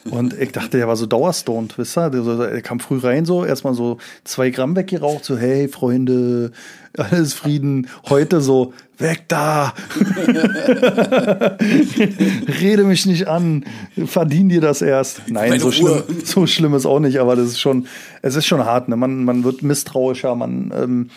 [0.09, 2.09] Und ich dachte, der war so dauerstoned, wisst ihr?
[2.09, 6.51] Der, er kam früh rein, so, erstmal so zwei Gramm weggeraucht, so, hey, Freunde,
[6.97, 7.87] alles Frieden.
[8.09, 9.73] Heute so, weg da!
[12.61, 13.65] Rede mich nicht an,
[14.05, 15.21] verdien dir das erst.
[15.27, 17.85] Nein, Meine so schlimm, so schlimm ist auch nicht, aber das ist schon,
[18.23, 18.95] es ist schon hart, ne?
[18.95, 21.09] Man, man wird misstrauischer, man, ähm,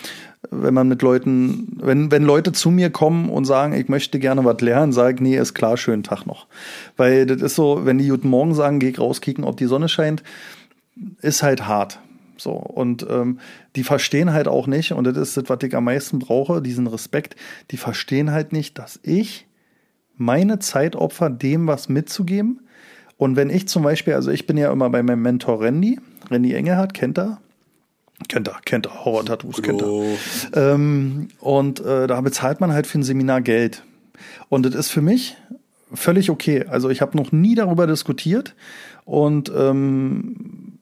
[0.51, 4.45] wenn man mit Leuten, wenn, wenn Leute zu mir kommen und sagen, ich möchte gerne
[4.45, 6.47] was lernen, sage ich, nee, ist klar, schönen Tag noch.
[6.97, 10.23] Weil das ist so, wenn die guten Morgen sagen, geh rauskicken, ob die Sonne scheint,
[11.23, 11.99] ist halt hart.
[12.37, 13.39] So, und ähm,
[13.77, 16.87] die verstehen halt auch nicht, und das ist das, was ich am meisten brauche, diesen
[16.87, 17.37] Respekt,
[17.71, 19.47] die verstehen halt nicht, dass ich
[20.17, 22.61] meine Zeit opfer, dem was mitzugeben.
[23.17, 26.55] Und wenn ich zum Beispiel, also ich bin ja immer bei meinem Mentor Randy, Randy
[26.55, 27.41] Engelhardt, kennt er?
[28.29, 30.17] Kennt er, kennt er, Horror-Tattoos, kennt er.
[30.55, 33.83] Ähm, und äh, da bezahlt man halt für ein Seminar Geld.
[34.49, 35.37] Und das ist für mich
[35.93, 36.65] völlig okay.
[36.69, 38.55] Also ich habe noch nie darüber diskutiert
[39.05, 40.79] und ähm,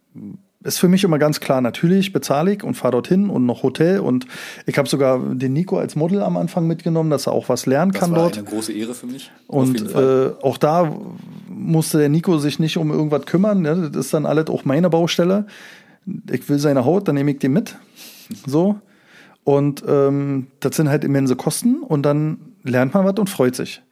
[0.63, 3.99] ist für mich immer ganz klar, natürlich bezahle ich und fahre dorthin und noch Hotel
[4.01, 4.27] und
[4.67, 7.93] ich habe sogar den Nico als Model am Anfang mitgenommen, dass er auch was lernen
[7.93, 8.39] das kann war dort.
[8.39, 9.31] eine große Ehre für mich.
[9.49, 10.95] Und äh, auch da
[11.49, 13.63] musste der Nico sich nicht um irgendwas kümmern.
[13.63, 13.91] Ne?
[13.93, 15.47] Das ist dann alles auch meine Baustelle.
[16.31, 17.77] Ich will seine Haut, dann nehme ich die mit.
[18.47, 18.81] So.
[19.45, 23.83] Und ähm, das sind halt immense Kosten und dann lernt man was und freut sich.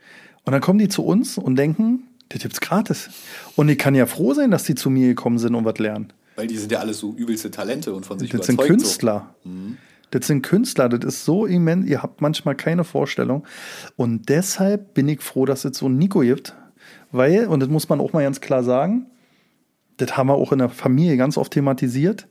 [0.45, 3.11] Und dann kommen die zu uns und denken, das gibt's gratis.
[3.57, 6.13] Und ich kann ja froh sein, dass die zu mir gekommen sind und was lernen.
[6.37, 8.59] Weil die sind ja alles so übelste Talente und von sich Das sind.
[8.59, 9.35] Künstler.
[10.11, 13.45] Das sind Künstler, das ist so immens, ihr habt manchmal keine Vorstellung.
[13.97, 16.55] Und deshalb bin ich froh, dass es so einen Nico gibt.
[17.13, 19.07] Weil, und das muss man auch mal ganz klar sagen,
[20.01, 22.27] das haben wir auch in der Familie ganz oft thematisiert,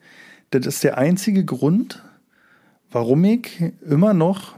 [0.51, 2.03] das ist der einzige Grund,
[2.91, 4.55] warum ich immer noch,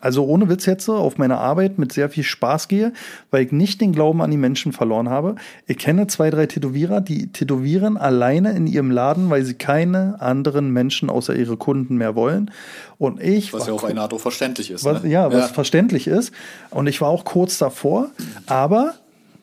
[0.00, 2.92] also ohne Witz jetzt, auf meine Arbeit mit sehr viel Spaß gehe,
[3.30, 5.34] weil ich nicht den Glauben an die Menschen verloren habe.
[5.66, 10.70] Ich kenne zwei, drei Tätowierer, die tätowieren alleine in ihrem Laden, weil sie keine anderen
[10.70, 12.50] Menschen außer ihre Kunden mehr wollen.
[12.96, 14.84] Und ich Was ja auf eine Art auch verständlich ist.
[14.84, 15.10] was, ne?
[15.10, 16.32] ja, was verständlich ist.
[16.70, 18.08] Und ich war auch kurz davor,
[18.46, 18.94] aber,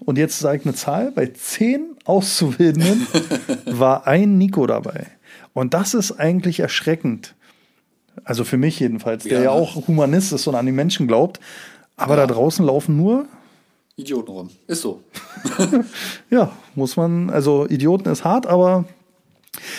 [0.05, 3.07] und jetzt sage ich eine Zahl, bei zehn Auszubildenden
[3.65, 5.07] war ein Nico dabei.
[5.53, 7.35] Und das ist eigentlich erschreckend.
[8.23, 11.39] Also für mich jedenfalls, der Ja, ja, auch Humanist ist und an die Menschen glaubt.
[11.97, 12.25] Aber Ja.
[12.27, 13.25] da draußen laufen nur,
[13.95, 14.49] Idioten rum.
[14.65, 15.03] Ist so.
[16.31, 18.85] ja, muss man, also Idioten ist hart, aber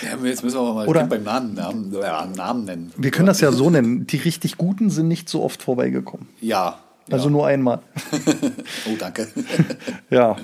[0.02, 2.92] Ja, jetzt müssen wir mal Oder- beim Namen, Namen, ja, Namen nennen.
[2.96, 4.06] wir können das ja so nennen.
[4.06, 6.28] Die richtig Guten sind nicht so oft vorbeigekommen.
[6.40, 6.78] Ja,
[7.10, 7.80] Also nur einmal.
[8.86, 9.28] oh, danke.
[10.10, 10.36] ja,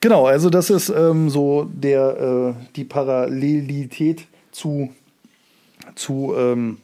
[0.00, 0.26] genau.
[0.26, 4.90] Also das ist ähm, so der äh, die Parallelität zu
[5.94, 6.78] zu ähm,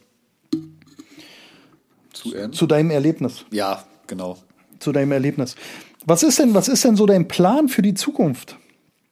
[2.12, 3.44] Zu zu deinem Erlebnis.
[3.50, 4.38] Ja, genau.
[4.78, 5.56] Zu deinem Erlebnis.
[6.06, 8.56] Was ist denn was ist denn so dein Plan für die Zukunft,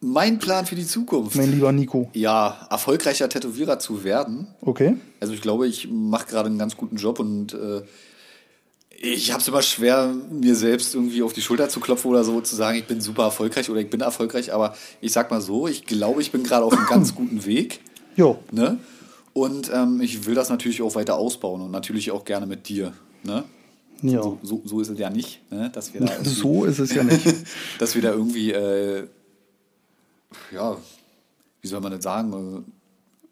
[0.01, 1.37] Mein Plan für die Zukunft.
[1.37, 2.11] mein lieber Nico?
[2.15, 4.47] Ja, erfolgreicher Tätowierer zu werden.
[4.61, 4.97] Okay.
[5.21, 7.83] Also ich glaube, ich mache gerade einen ganz guten Job und äh,
[9.05, 12.41] ich habe es immer schwer, mir selbst irgendwie auf die Schulter zu klopfen oder so
[12.41, 14.53] zu sagen, ich bin super erfolgreich oder ich bin erfolgreich.
[14.55, 17.81] Aber ich sag mal so, ich glaube, ich bin gerade auf einem ganz guten Weg.
[18.15, 18.39] Jo.
[18.51, 18.79] Ne?
[19.33, 22.93] Und ähm, ich will das natürlich auch weiter ausbauen und natürlich auch gerne mit dir.
[23.25, 23.45] Ne?
[24.03, 24.23] Ja.
[24.23, 25.71] So, so, so ist es ja nicht, ne?
[25.73, 27.27] dass wir da irgendwie- So ist es ja nicht.
[27.79, 29.07] dass wir da irgendwie, äh,
[30.53, 30.77] ja,
[31.63, 32.65] wie soll man das sagen,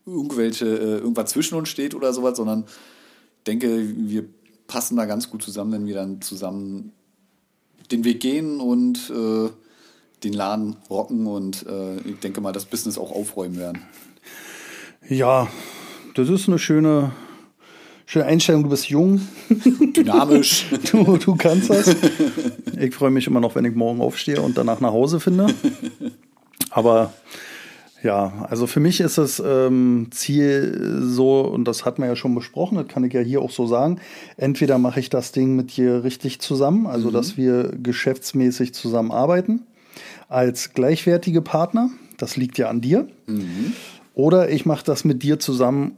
[0.07, 2.65] äh, irgendwelche, äh, irgendwas zwischen uns steht oder sowas, sondern
[3.47, 4.25] denke, wir
[4.71, 6.93] passen da ganz gut zusammen, wenn wir dann zusammen
[7.91, 9.51] den Weg gehen und äh,
[10.23, 13.83] den Laden rocken und äh, ich denke mal, das Business auch aufräumen werden.
[15.09, 15.49] Ja,
[16.15, 17.11] das ist eine schöne,
[18.07, 18.63] schöne Einstellung.
[18.63, 20.67] Du bist jung, Dynamisch.
[20.93, 21.97] du, du kannst das.
[22.79, 25.53] Ich freue mich immer noch, wenn ich morgen aufstehe und danach nach Hause finde.
[26.71, 27.13] Aber
[28.03, 32.35] ja, also für mich ist das ähm, Ziel so, und das hat man ja schon
[32.35, 34.01] besprochen, das kann ich ja hier auch so sagen.
[34.37, 39.67] Entweder mache ich das Ding mit dir richtig zusammen, also dass wir geschäftsmäßig zusammenarbeiten
[40.29, 41.91] als gleichwertige Partner.
[42.17, 43.09] Das liegt ja an dir.
[44.15, 45.97] Oder ich mache das mit dir zusammen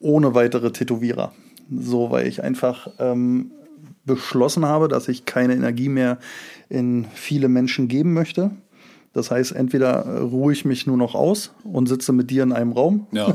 [0.00, 1.32] ohne weitere Tätowierer.
[1.70, 3.52] So, weil ich einfach ähm,
[4.04, 6.18] beschlossen habe, dass ich keine Energie mehr
[6.68, 8.50] in viele Menschen geben möchte.
[9.12, 12.52] Das heißt, entweder äh, ruhe ich mich nur noch aus und sitze mit dir in
[12.52, 13.34] einem Raum Ja.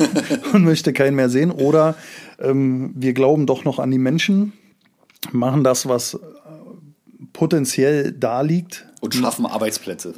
[0.52, 1.94] und möchte keinen mehr sehen, oder
[2.38, 4.52] ähm, wir glauben doch noch an die Menschen,
[5.32, 6.18] machen das, was
[7.34, 10.14] potenziell da liegt, Und schaffen Arbeitsplätze.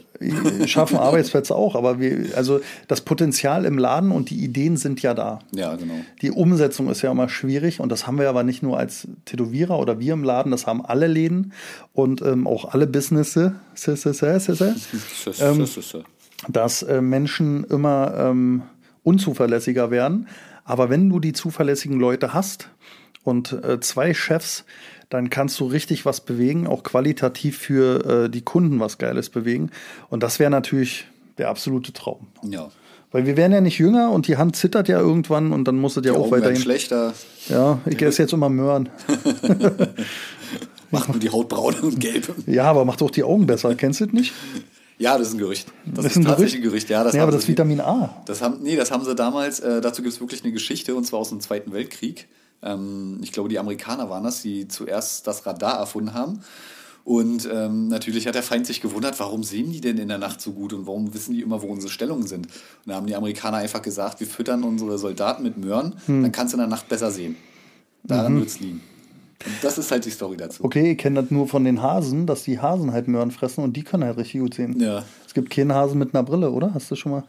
[0.67, 5.13] schaffen Arbeitsplätze auch, aber wir, also das Potenzial im Laden und die Ideen sind ja
[5.15, 5.41] da.
[5.51, 5.95] Ja, genau.
[6.23, 9.81] Die Umsetzung ist ja immer schwierig und das haben wir aber nicht nur als Tätowierer
[9.81, 11.53] oder wir im Laden, das haben alle Läden
[11.95, 13.53] und ähm, auch alle Businesses,
[15.41, 15.67] Ähm,
[16.49, 18.63] dass äh, Menschen immer ähm,
[19.03, 20.29] unzuverlässiger werden.
[20.65, 22.69] Aber wenn du die zuverlässigen Leute hast
[23.25, 24.65] und äh, zwei Chefs,
[25.09, 29.71] dann kannst du richtig was bewegen, auch qualitativ für äh, die Kunden was Geiles bewegen.
[30.11, 31.07] Und das wäre natürlich
[31.39, 32.29] der absolute Traum.
[32.43, 32.71] ja.
[33.13, 35.97] Weil wir werden ja nicht jünger und die Hand zittert ja irgendwann und dann muss
[35.97, 36.61] es ja auch weiterhin.
[36.61, 37.15] schlechter,
[37.49, 38.89] Ja, ich esse jetzt immer Möhren.
[40.91, 42.35] macht nur die Haut braun und gelb.
[42.47, 43.75] Ja, aber macht auch die Augen besser.
[43.75, 44.35] Kennst du das nicht?
[44.99, 45.69] Ja, das ist ein Gerücht.
[45.85, 46.89] Das, Das ist, ein tatsächlich ein Gerücht?
[46.89, 47.05] Ja.
[47.05, 48.23] Das haben aber das Vitamin A.
[48.27, 51.05] Das haben, nee, das haben sie damals, äh, dazu gibt es wirklich eine Geschichte, und
[51.05, 52.29] zwar aus dem Zweiten Weltkrieg.
[52.63, 56.41] Ähm, ich glaube, die Amerikaner waren das, die zuerst das Radar erfunden haben.
[57.05, 60.41] Und ähm, natürlich hat der Feind sich gewundert, warum sehen die denn in der Nacht
[60.41, 62.47] so gut und warum wissen die immer, wo unsere Stellungen sind.
[62.47, 62.53] Und
[62.87, 66.23] da haben die Amerikaner einfach gesagt, wir füttern unsere Soldaten mit Möhren, Hm.
[66.23, 67.37] dann kannst du in der Nacht besser sehen.
[68.03, 68.39] Daran Mhm.
[68.41, 68.81] wird es liegen.
[69.45, 70.65] Und das ist halt die Story dazu.
[70.65, 73.77] Okay, ich kenne das nur von den Hasen, dass die Hasen halt Möhren fressen und
[73.77, 74.81] die können halt richtig gut sehen.
[74.81, 75.05] Ja.
[75.27, 76.75] Es gibt keinen Hasen mit einer Brille, oder?
[76.75, 77.25] Hast du schon mal?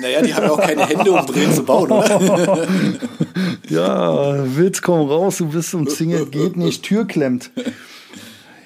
[0.00, 2.66] Naja, die haben ja auch keine Hände, um Brillen zu bauen, oder?
[3.68, 7.50] Ja, Witz, komm raus, du bist umzingelt, geht nicht, Tür klemmt.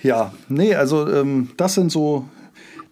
[0.02, 2.28] Ja, nee, also ähm, das sind so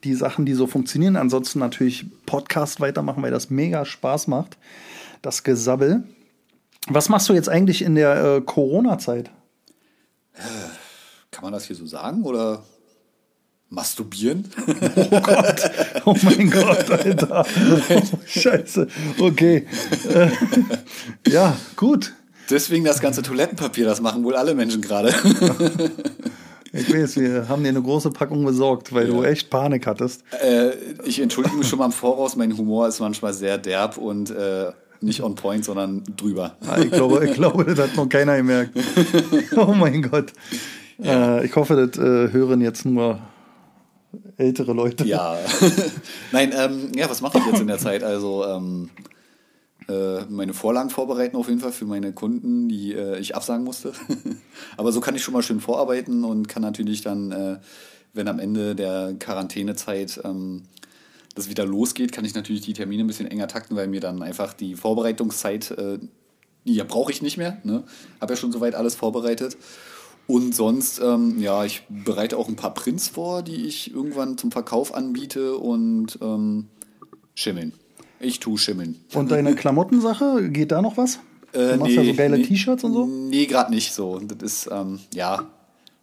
[0.04, 1.16] die Sachen, die so funktionieren.
[1.16, 4.56] Ansonsten natürlich Podcast weitermachen, weil das mega Spaß macht.
[5.22, 6.04] Das Gesabbel.
[6.86, 9.30] Was machst du jetzt eigentlich in der äh, Corona-Zeit?
[11.30, 12.62] Kann man das hier so sagen oder
[13.74, 14.44] masturbieren?
[16.06, 17.46] Oh mein Gott, Alter.
[17.90, 18.86] Oh, scheiße.
[19.18, 19.66] Okay.
[20.12, 20.28] Äh,
[21.30, 22.12] ja, gut.
[22.50, 25.14] Deswegen das ganze Toilettenpapier, das machen wohl alle Menschen gerade.
[26.76, 30.24] Ich weiß, wir haben dir eine große Packung besorgt, weil du echt Panik hattest.
[30.42, 30.70] äh,
[31.04, 34.72] ich entschuldige mich schon mal im Voraus, mein Humor ist manchmal sehr derb und äh,
[35.00, 36.56] nicht on point, sondern drüber.
[36.66, 38.72] Ah, Ich glaube, ich glaube, das hat noch keiner gemerkt.
[39.56, 40.32] Oh mein Gott.
[41.00, 43.20] Äh, ich hoffe, das äh, hören jetzt nur
[44.36, 45.06] ältere Leute.
[45.06, 45.38] Ja.
[46.32, 48.02] Nein, ähm, ja, was mache ich jetzt in der Zeit?
[48.02, 48.90] Also, ähm,
[49.88, 53.92] äh, meine Vorlagen vorbereiten auf jeden Fall für meine Kunden, die äh, ich absagen musste.
[54.76, 57.58] Aber so kann ich schon mal schön vorarbeiten und kann natürlich dann, äh,
[58.12, 60.62] wenn am Ende der Quarantänezeit ähm,
[61.34, 64.22] das wieder losgeht, kann ich natürlich die Termine ein bisschen enger takten, weil mir dann
[64.22, 65.98] einfach die Vorbereitungszeit, äh,
[66.64, 67.58] die ja, brauche ich nicht mehr.
[67.64, 67.82] Ne?
[68.20, 69.56] Habe ja schon soweit alles vorbereitet.
[70.26, 74.50] Und sonst, ähm, ja, ich bereite auch ein paar Prints vor, die ich irgendwann zum
[74.50, 76.68] Verkauf anbiete und ähm,
[77.34, 77.74] schimmeln.
[78.20, 78.96] Ich tue schimmeln.
[79.12, 81.18] Und deine Klamottensache, geht da noch was?
[81.52, 83.06] Du machst ja so geile nee, T-Shirts und so?
[83.06, 84.18] Nee, gerade nicht so.
[84.18, 85.46] Das ist, ähm, ja,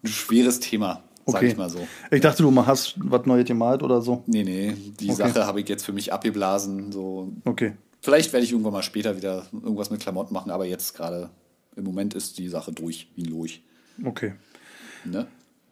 [0.04, 1.48] ein schweres Thema, sag Okay.
[1.48, 1.86] ich mal so.
[2.10, 4.24] Ich dachte, du hast was Neues gemalt oder so.
[4.28, 5.16] Nee, nee, die Okay.
[5.18, 6.92] Sache habe ich jetzt für mich abgeblasen.
[6.94, 7.34] So.
[7.44, 7.74] Okay.
[8.02, 11.30] Vielleicht werde ich irgendwann mal später wieder irgendwas mit Klamotten machen, aber jetzt gerade
[11.76, 13.62] im Moment ist die Sache durch, wie ein Lurch.
[14.04, 14.34] Okay.
[15.06, 15.28] Ne?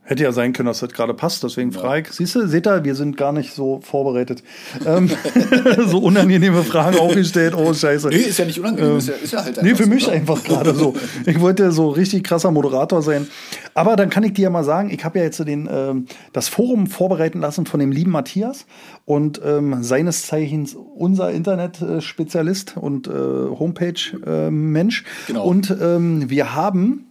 [0.09, 2.15] Hätte ja sein können, dass das gerade passt, deswegen frage ich.
[2.15, 4.41] Siehst du, seht ihr, wir sind gar nicht so vorbereitet.
[4.83, 5.07] ähm,
[5.85, 7.53] so unangenehme Fragen auch gestellt.
[7.55, 8.09] Oh, scheiße.
[8.09, 10.07] Nee, ist ja nicht unangenehm, ist, ja, ist ja halt Ähm, Nee, für so, mich
[10.07, 10.13] ne?
[10.13, 10.95] einfach gerade so.
[11.27, 13.27] Ich wollte so richtig krasser Moderator sein.
[13.75, 16.47] Aber dann kann ich dir ja mal sagen, ich habe ja jetzt den, ähm, das
[16.47, 18.65] Forum vorbereiten lassen von dem lieben Matthias
[19.05, 25.03] und ähm, seines Zeichens unser Internet-Spezialist und äh, Homepage-Mensch.
[25.27, 25.43] Genau.
[25.43, 27.05] Und ähm, wir haben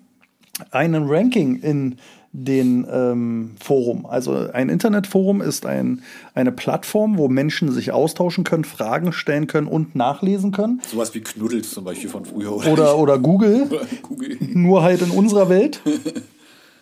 [0.71, 1.97] einen Ranking in
[2.33, 4.05] den ähm, Forum.
[4.07, 6.03] Also ein Internetforum ist ein,
[6.35, 10.83] eine Plattform, wo Menschen sich austauschen können, Fragen stellen können und nachlesen können.
[10.87, 12.55] Sowas wie Knuddels zum Beispiel von früher.
[12.55, 13.69] Oder, oder Google,
[14.03, 14.37] Google.
[14.41, 15.81] nur halt in unserer Welt.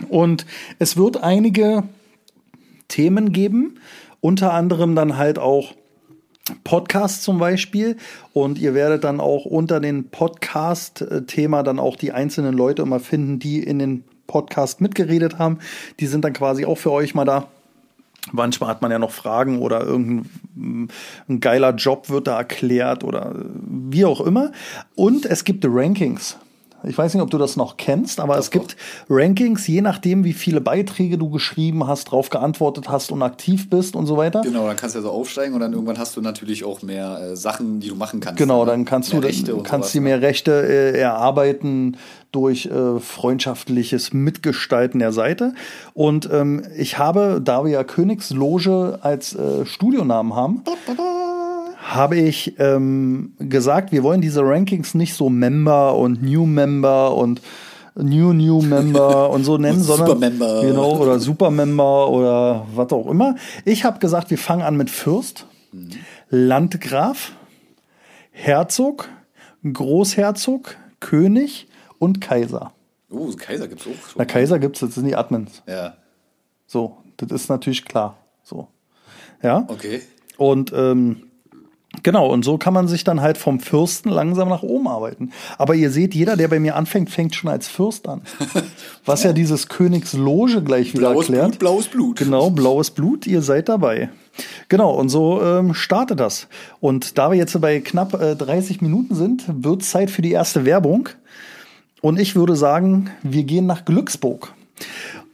[0.08, 0.46] Und
[0.78, 1.84] es wird einige
[2.88, 3.78] Themen geben,
[4.20, 5.74] unter anderem dann halt auch
[6.64, 7.96] Podcasts zum Beispiel.
[8.32, 13.38] Und ihr werdet dann auch unter den Podcast-Thema dann auch die einzelnen Leute immer finden,
[13.38, 15.58] die in den Podcast mitgeredet haben.
[16.00, 17.48] Die sind dann quasi auch für euch mal da.
[18.32, 20.88] Manchmal hat man ja noch Fragen oder irgendein
[21.28, 24.50] ein geiler Job wird da erklärt oder wie auch immer.
[24.96, 26.36] Und es gibt Rankings.
[26.86, 28.76] Ich weiß nicht, ob du das noch kennst, aber es gibt
[29.08, 33.96] Rankings, je nachdem, wie viele Beiträge du geschrieben hast, darauf geantwortet hast und aktiv bist
[33.96, 34.42] und so weiter.
[34.42, 37.20] Genau, dann kannst du ja so aufsteigen und dann irgendwann hast du natürlich auch mehr
[37.20, 38.38] äh, Sachen, die du machen kannst.
[38.38, 38.70] Genau, ne?
[38.70, 40.04] dann kannst du Mehr Rechte kannst dir ne?
[40.04, 41.96] mehr Rechte äh, erarbeiten
[42.32, 45.54] durch äh, freundschaftliches Mitgestalten der Seite.
[45.94, 50.62] Und ähm, ich habe, da wir ja Königsloge als äh, Studionamen haben,
[51.94, 57.40] habe ich ähm, gesagt, wir wollen diese Rankings nicht so Member und New Member und
[57.94, 60.62] New New Member und so nennen, sondern Supermember.
[60.62, 63.36] genau oder Supermember oder was auch immer.
[63.64, 65.46] Ich habe gesagt, wir fangen an mit Fürst,
[66.28, 67.32] Landgraf,
[68.32, 69.08] Herzog,
[69.62, 71.68] Großherzog, König
[72.00, 72.72] und Kaiser.
[73.10, 74.18] Oh, Kaiser gibt's auch schon.
[74.18, 75.62] Na, Kaiser gibt's, das sind die Admins.
[75.68, 75.94] Ja,
[76.66, 78.18] So, das ist natürlich klar.
[78.42, 78.66] So.
[79.40, 79.64] Ja.
[79.68, 80.02] okay.
[80.36, 81.25] Und ähm,
[82.06, 85.32] genau, und so kann man sich dann halt vom Fürsten langsam nach oben arbeiten.
[85.58, 88.22] Aber ihr seht, jeder, der bei mir anfängt, fängt schon als Fürst an.
[89.04, 91.48] Was ja dieses Königsloge gleich wieder Blaues erklärt.
[91.48, 92.16] Blut, blaues Blut.
[92.18, 94.08] Genau, blaues Blut, ihr seid dabei.
[94.68, 96.46] Genau, und so ähm, startet das.
[96.78, 100.64] Und da wir jetzt bei knapp äh, 30 Minuten sind, wird Zeit für die erste
[100.64, 101.08] Werbung.
[102.02, 104.52] Und ich würde sagen, wir gehen nach Glücksburg.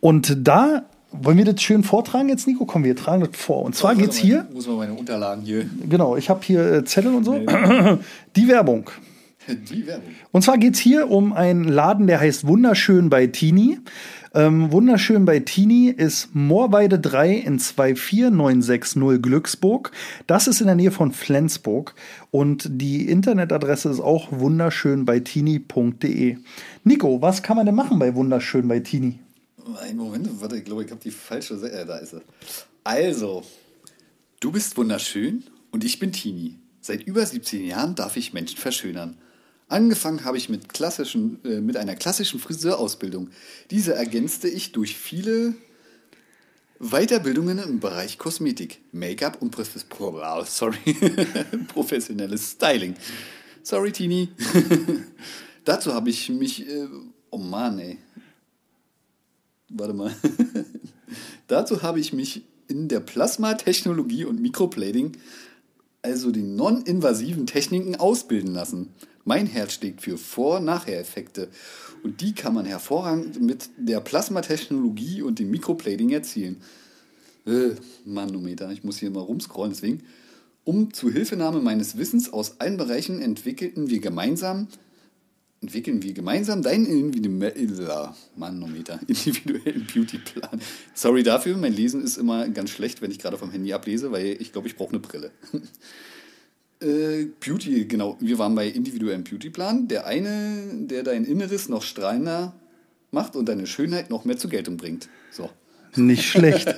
[0.01, 2.65] Und da wollen wir das schön vortragen jetzt, Nico?
[2.65, 3.63] Komm, wir tragen das vor.
[3.63, 5.67] Und zwar geht's hier, Muss man meine Unterlagen hier.
[5.89, 7.35] genau, ich habe hier äh, Zettel und so,
[8.37, 8.91] die Werbung.
[9.49, 10.11] Die Werbung.
[10.31, 13.81] Und zwar geht's hier um einen Laden, der heißt Wunderschön bei Tini.
[14.35, 19.91] Ähm, Wunderschön bei Tini ist Moorweide 3 in 24960 Glücksburg.
[20.27, 21.95] Das ist in der Nähe von Flensburg.
[22.31, 26.39] Und die Internetadresse ist auch wunderschönbeitini.de.
[26.85, 29.19] Nico, was kann man denn machen bei Wunderschön bei Tini?
[29.81, 31.75] Ein Moment, warte, ich glaube, ich habe die falsche Seite.
[31.75, 32.23] Äh, da ist sie.
[32.85, 33.45] Also,
[34.41, 36.59] du bist wunderschön und ich bin Tini.
[36.81, 39.17] Seit über 17 Jahren darf ich Menschen verschönern.
[39.69, 43.31] Angefangen habe ich mit, klassischen, äh, mit einer klassischen Friseurausbildung.
[43.71, 45.55] Diese ergänzte ich durch viele
[46.79, 50.95] Weiterbildungen im Bereich Kosmetik, Make-up und oh, sorry.
[51.69, 52.97] professionelles Styling.
[53.63, 54.29] Sorry, Tini.
[55.65, 56.69] Dazu habe ich mich.
[56.69, 56.89] Äh,
[57.31, 57.99] oh Mann, ey.
[59.75, 60.15] Warte mal.
[61.49, 65.13] Dazu habe ich mich in der Plasmatechnologie und Microplating,
[66.03, 68.89] also den non-invasiven Techniken, ausbilden lassen.
[69.25, 71.49] Mein Herz schlägt für Vor-Nachher-Effekte
[72.03, 76.57] und die kann man hervorragend mit der Plasmatechnologie und dem Microplating erzielen.
[77.47, 77.71] Äh,
[78.05, 80.03] Manometer, ich muss hier mal rumscrollen, deswegen.
[80.65, 84.69] Um zu Hilfenahme meines Wissens aus allen Bereichen entwickelten wir gemeinsam
[85.63, 86.87] entwickeln wir gemeinsam deinen
[89.07, 90.61] individuellen, Beautyplan.
[90.93, 94.37] Sorry dafür, mein Lesen ist immer ganz schlecht, wenn ich gerade vom Handy ablese, weil
[94.41, 95.31] ich glaube, ich brauche eine Brille.
[96.81, 99.89] äh, Beauty, genau, wir waren bei individuellem Beautyplan.
[99.89, 102.55] Der eine, der dein Inneres noch strahlender
[103.13, 105.09] macht und deine Schönheit noch mehr zur Geltung bringt.
[105.31, 105.49] So.
[105.97, 106.75] Nicht schlecht.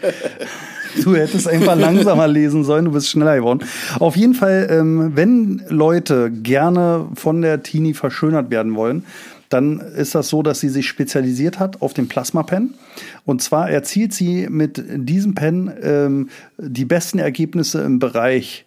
[1.02, 3.64] Du hättest einfach langsamer lesen sollen, du bist schneller geworden.
[3.98, 9.04] Auf jeden Fall, ähm, wenn Leute gerne von der Teenie verschönert werden wollen,
[9.48, 12.74] dann ist das so, dass sie sich spezialisiert hat auf den Plasma-Pen.
[13.24, 18.64] Und zwar erzielt sie mit diesem Pen ähm, die besten Ergebnisse im Bereich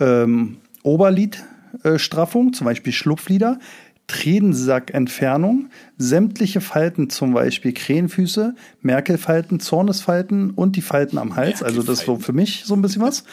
[0.00, 3.58] ähm, Oberlidstraffung, zum Beispiel Schlupflider,
[4.06, 11.62] Tredensackentfernung, sämtliche Falten, zum Beispiel Krähenfüße, Merkelfalten, Zornesfalten und die Falten am Hals.
[11.62, 13.24] Also das ist so für mich so ein bisschen was.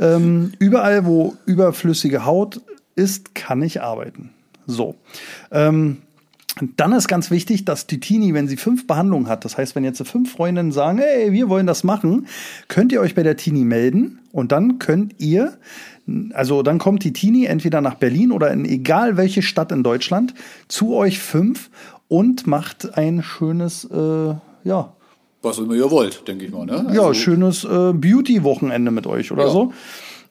[0.00, 2.60] ähm, überall, wo überflüssige Haut
[2.96, 4.30] ist, kann ich arbeiten.
[4.66, 4.96] So.
[5.52, 5.98] Ähm,
[6.76, 9.84] dann ist ganz wichtig, dass die Tini, wenn sie fünf Behandlungen hat, das heißt, wenn
[9.84, 12.26] jetzt fünf Freundinnen sagen, hey, wir wollen das machen,
[12.68, 15.58] könnt ihr euch bei der Tini melden und dann könnt ihr
[16.34, 20.34] also dann kommt die Tini entweder nach Berlin oder in egal welche Stadt in Deutschland
[20.68, 21.70] zu euch fünf
[22.08, 24.34] und macht ein schönes, äh,
[24.64, 24.92] ja.
[25.42, 26.66] Was immer ihr wollt, denke ich mal.
[26.66, 26.86] Ne?
[26.86, 29.50] Also ja, schönes äh, Beauty-Wochenende mit euch oder ja.
[29.50, 29.72] so.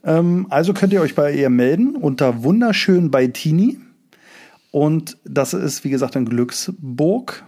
[0.06, 3.78] Ähm, also könnt ihr euch bei ihr melden unter wunderschön bei Tini.
[4.76, 7.46] Und das ist, wie gesagt, in Glücksburg.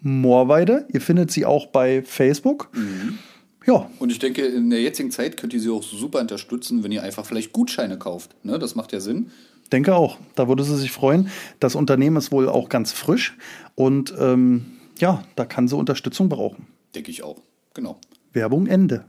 [0.00, 0.86] Moorweide.
[0.90, 2.70] Ihr findet sie auch bei Facebook.
[2.74, 3.18] Mhm.
[3.66, 3.90] Ja.
[3.98, 7.02] Und ich denke, in der jetzigen Zeit könnt ihr sie auch super unterstützen, wenn ihr
[7.02, 8.42] einfach vielleicht Gutscheine kauft.
[8.42, 8.58] Ne?
[8.58, 9.30] Das macht ja Sinn.
[9.70, 10.16] Denke auch.
[10.34, 11.28] Da würde sie sich freuen.
[11.60, 13.36] Das Unternehmen ist wohl auch ganz frisch
[13.74, 16.68] und ähm, ja, da kann sie Unterstützung brauchen.
[16.94, 17.42] Denke ich auch.
[17.74, 18.00] Genau.
[18.36, 19.04] Werbung Ende.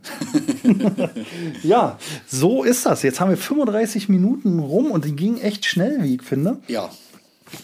[1.63, 3.03] ja, so ist das.
[3.03, 6.57] Jetzt haben wir 35 Minuten rum und die ging echt schnell, wie ich finde.
[6.67, 6.89] Ja.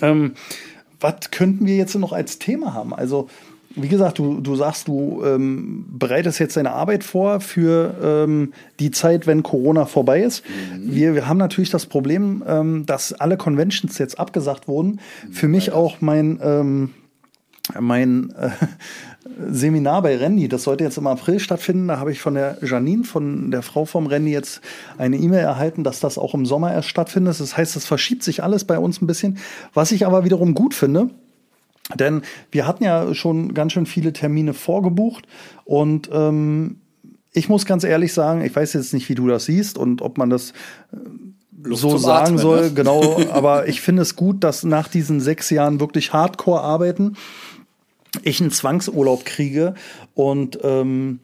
[0.02, 0.34] Ähm,
[1.00, 2.94] was könnten wir jetzt noch als Thema haben?
[2.94, 3.28] Also,
[3.76, 8.92] wie gesagt, du, du sagst, du ähm, bereitest jetzt deine Arbeit vor für ähm, die
[8.92, 10.44] Zeit, wenn Corona vorbei ist.
[10.48, 10.94] Mhm.
[10.94, 15.00] Wir, wir haben natürlich das Problem, ähm, dass alle Conventions jetzt abgesagt wurden.
[15.32, 16.92] Für mich auch mein, ähm,
[17.80, 18.50] mein äh,
[19.50, 21.88] Seminar bei Randy, das sollte jetzt im April stattfinden.
[21.88, 24.62] Da habe ich von der Janine, von der Frau vom Randy, jetzt
[24.98, 27.40] eine E-Mail erhalten, dass das auch im Sommer erst stattfindet.
[27.40, 29.38] Das heißt, es verschiebt sich alles bei uns ein bisschen.
[29.74, 31.10] Was ich aber wiederum gut finde,
[31.96, 32.22] denn
[32.52, 35.26] wir hatten ja schon ganz schön viele Termine vorgebucht
[35.66, 36.78] und ähm,
[37.34, 40.18] ich muss ganz ehrlich sagen, ich weiß jetzt nicht, wie du das siehst und ob
[40.18, 40.52] man das
[40.92, 40.96] äh,
[41.72, 42.74] so sagen Atmen, soll, ne?
[42.74, 47.16] genau, aber ich finde es gut, dass nach diesen sechs Jahren wirklich Hardcore arbeiten
[48.22, 49.74] ich einen Zwangsurlaub kriege
[50.14, 51.20] und ähm,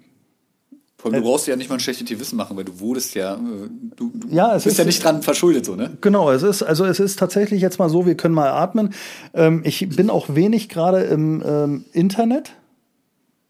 [1.03, 3.69] allem, du brauchst ja nicht mal ein schlechtes Gewissen machen, weil du wurdest ja, äh,
[3.95, 5.97] du, du ja, bist ist, ja nicht dran verschuldet, so, ne?
[6.01, 8.93] Genau, es ist, also es ist tatsächlich jetzt mal so, wir können mal atmen.
[9.33, 12.53] Ähm, ich bin auch wenig gerade im ähm, Internet.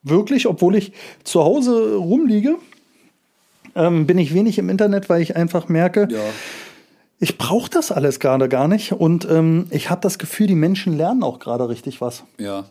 [0.02, 2.56] Wirklich, obwohl ich zu Hause rumliege,
[3.76, 6.20] ähm, bin ich wenig im Internet, weil ich einfach merke, ja.
[7.20, 8.94] ich brauche das alles gerade gar nicht.
[8.94, 12.24] Und ähm, ich habe das Gefühl, die Menschen lernen auch gerade richtig was.
[12.38, 12.66] Ja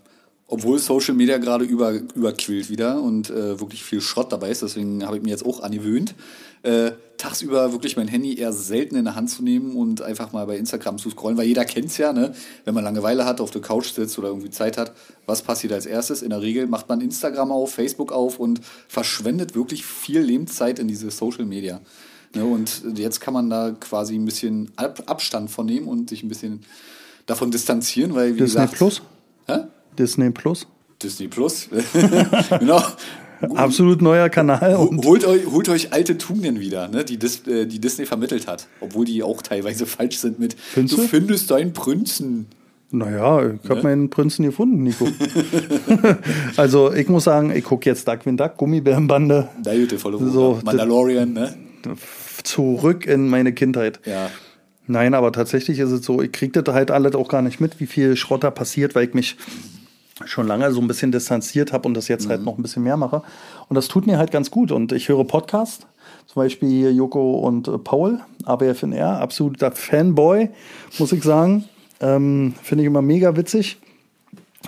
[0.51, 5.05] obwohl Social Media gerade über, überquillt wieder und äh, wirklich viel Schrott dabei ist, deswegen
[5.07, 6.15] habe ich mir jetzt auch angewöhnt,
[6.63, 10.47] äh, tagsüber wirklich mein Handy eher selten in der Hand zu nehmen und einfach mal
[10.47, 12.35] bei Instagram zu scrollen, weil jeder kennt es ja, ne?
[12.65, 14.93] wenn man Langeweile hat, auf der Couch sitzt oder irgendwie Zeit hat,
[15.27, 16.23] was passiert als erstes?
[16.23, 20.89] In der Regel macht man Instagram auf, Facebook auf und verschwendet wirklich viel Lebenszeit in
[20.89, 21.81] diese Social Media.
[22.35, 22.45] Ne?
[22.45, 26.29] Und jetzt kann man da quasi ein bisschen Ab Abstand von nehmen und sich ein
[26.29, 26.65] bisschen
[27.27, 28.75] davon distanzieren, weil wie Disney gesagt...
[28.75, 29.03] Plus?
[29.47, 29.65] Hä?
[29.99, 30.67] Disney Plus.
[31.03, 31.69] Disney Plus,
[32.59, 32.83] genau.
[33.55, 34.77] Absolut neuer Kanal.
[34.77, 38.67] Holt, euch, holt euch alte Tugenden wieder, ne, die, Dis, äh, die Disney vermittelt hat.
[38.81, 42.47] Obwohl die auch teilweise falsch sind mit Findest Du findest deinen Prinzen.
[42.91, 43.83] Naja, ich habe ne?
[43.83, 45.07] meinen Prinzen gefunden, Nico.
[46.57, 49.49] also ich muss sagen, ich gucke jetzt Darkwing Duck, Gummibärenbande.
[49.63, 51.55] Da gute volle so, Mandalorian, ne?
[52.45, 54.01] Zurück in meine Kindheit.
[54.07, 54.31] Ja.
[54.87, 57.79] Nein, aber tatsächlich ist es so, ich kriege das halt alles auch gar nicht mit,
[57.79, 59.37] wie viel Schrotter passiert, weil ich mich
[60.25, 62.33] schon lange so ein bisschen distanziert habe und das jetzt halt mhm.
[62.33, 63.23] halt noch ein bisschen mehr mache.
[63.69, 64.73] Und das tut mir halt ganz gut.
[64.73, 65.87] Und ich höre Podcasts,
[66.27, 70.51] zum Beispiel hier Joko und äh, Paul, ABFNR, absoluter Fanboy,
[70.99, 71.65] muss ich sagen.
[72.01, 73.79] Ähm, Finde ich immer mega witzig.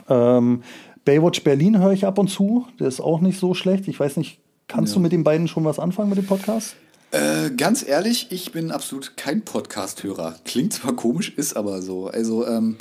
[0.08, 0.62] Ähm,
[1.04, 2.66] Baywatch Berlin höre ich ab und zu.
[2.78, 3.88] Der ist auch nicht so schlecht.
[3.88, 4.38] Ich weiß nicht,
[4.68, 4.98] kannst ja.
[4.98, 6.76] du mit den beiden schon was anfangen mit dem Podcast?
[7.12, 10.36] Äh, ganz ehrlich, ich bin absolut kein Podcast-Hörer.
[10.44, 12.06] Klingt zwar komisch, ist aber so.
[12.06, 12.76] Also, ähm,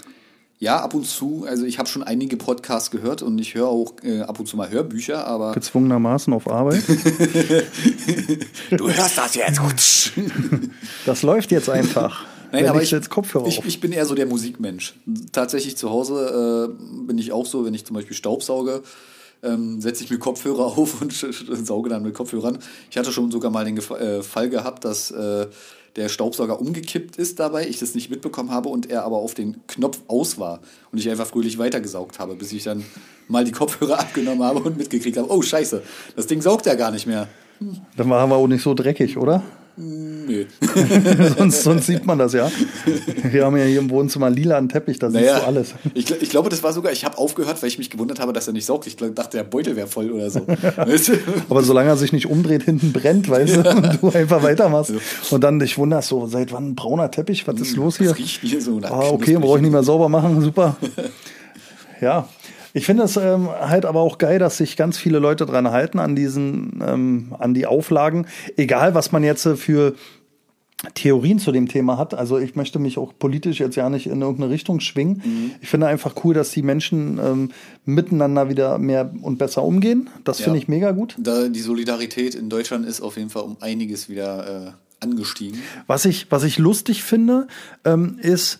[0.59, 1.45] ja, ab und zu.
[1.47, 4.57] Also ich habe schon einige Podcasts gehört und ich höre auch äh, ab und zu
[4.57, 5.53] mal Hörbücher, aber.
[5.53, 6.83] Gezwungenermaßen auf Arbeit.
[8.71, 10.11] du hörst das jetzt.
[11.05, 12.25] das läuft jetzt einfach.
[12.51, 14.95] Nein, aber ich, jetzt Kopfhörer ich, ich, bin eher so der Musikmensch.
[15.31, 18.83] Tatsächlich zu Hause äh, bin ich auch so, wenn ich zum Beispiel Staubsauge,
[19.43, 22.59] ähm, setze ich mir Kopfhörer auf und sauge dann mit Kopfhörern.
[22.89, 25.47] Ich hatte schon sogar mal den Ge äh, Fall gehabt, dass äh,
[25.95, 29.65] der Staubsauger umgekippt ist dabei, ich das nicht mitbekommen habe und er aber auf den
[29.67, 30.59] Knopf aus war
[30.91, 32.85] und ich einfach fröhlich weitergesaugt habe, bis ich dann
[33.27, 35.81] mal die Kopfhörer abgenommen habe und mitgekriegt habe, oh scheiße,
[36.15, 37.27] das Ding saugt ja gar nicht mehr.
[37.97, 39.43] Dann waren wir auch nicht so dreckig, oder?
[39.81, 40.45] Nö.
[41.37, 42.51] sonst, sonst sieht man das ja.
[43.23, 45.73] Wir haben ja hier im Wohnzimmer lila einen Teppich, da siehst du alles.
[45.93, 48.47] Ich, ich glaube, das war sogar, ich habe aufgehört, weil ich mich gewundert habe, dass
[48.47, 48.87] er nicht saugt.
[48.87, 50.45] Ich dachte, der Beutel wäre voll oder so.
[50.75, 51.13] Weißt du?
[51.49, 54.93] Aber solange er sich nicht umdreht, hinten brennt, weißt du, und du einfach weitermachst.
[55.29, 57.47] Und dann dich wunderst so, seit wann ein brauner Teppich?
[57.47, 58.09] Was ist los hier?
[58.09, 60.75] Das riecht wie so nach Ah, okay, brauche ich nicht mehr sauber machen, super.
[62.01, 62.29] Ja.
[62.73, 65.99] Ich finde es ähm, halt aber auch geil, dass sich ganz viele Leute dran halten
[65.99, 68.27] an diesen, ähm, an die Auflagen.
[68.57, 69.95] Egal, was man jetzt äh, für
[70.93, 72.13] Theorien zu dem Thema hat.
[72.13, 75.51] Also ich möchte mich auch politisch jetzt ja nicht in irgendeine Richtung schwingen.
[75.61, 77.51] Ich finde einfach cool, dass die Menschen ähm,
[77.83, 80.09] miteinander wieder mehr und besser umgehen.
[80.23, 80.45] Das Ja.
[80.45, 81.15] finde ich mega gut.
[81.19, 85.59] Da, die Solidarität in Deutschland ist auf jeden Fall um einiges wieder äh, angestiegen.
[85.85, 87.47] Was ich, was ich lustig finde,
[87.83, 88.59] ähm, ist,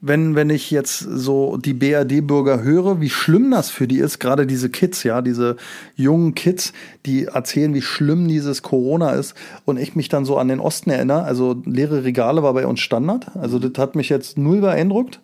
[0.00, 4.46] wenn, wenn ich jetzt so die BRD-Bürger höre, wie schlimm das für die ist, gerade
[4.46, 5.56] diese Kids, ja, diese
[5.96, 6.72] jungen Kids,
[7.04, 9.34] die erzählen, wie schlimm dieses Corona ist
[9.64, 12.80] und ich mich dann so an den Osten erinnere, also leere Regale war bei uns
[12.80, 15.20] Standard, also das hat mich jetzt null beeindruckt.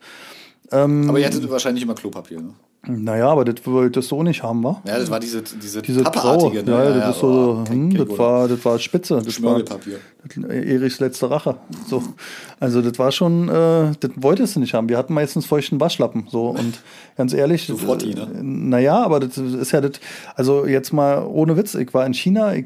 [0.70, 2.54] Aber ihr hattet wahrscheinlich immer Klopapier, ne?
[2.86, 4.80] Naja, aber das wolltest du auch nicht haben, wa?
[4.86, 6.70] Ja, das war diese, diese, Diese Pappeartige, ne?
[6.72, 9.20] ja, das ist so, oh, kein- hm, das war, das war spitze.
[9.24, 9.62] Das war.
[9.62, 9.78] Das-
[10.48, 11.56] Erichs letzte Rache.
[11.86, 12.02] So.
[12.58, 14.88] Also das war schon, äh, das wolltest du nicht haben.
[14.88, 16.28] Wir hatten meistens feuchten Waschlappen.
[16.30, 16.80] So und
[17.18, 17.66] ganz ehrlich.
[17.66, 18.26] So Frotti, ne?
[18.42, 20.00] Naja, aber das ist ja das,
[20.34, 22.64] also jetzt mal ohne Witz, ich war in China, ich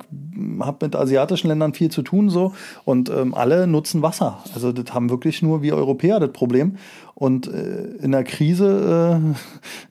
[0.60, 2.52] habe mit asiatischen Ländern viel zu tun so
[2.84, 4.38] und ähm, alle nutzen Wasser.
[4.54, 6.76] Also das haben wirklich nur wir Europäer das Problem.
[7.18, 9.20] Und äh, in der Krise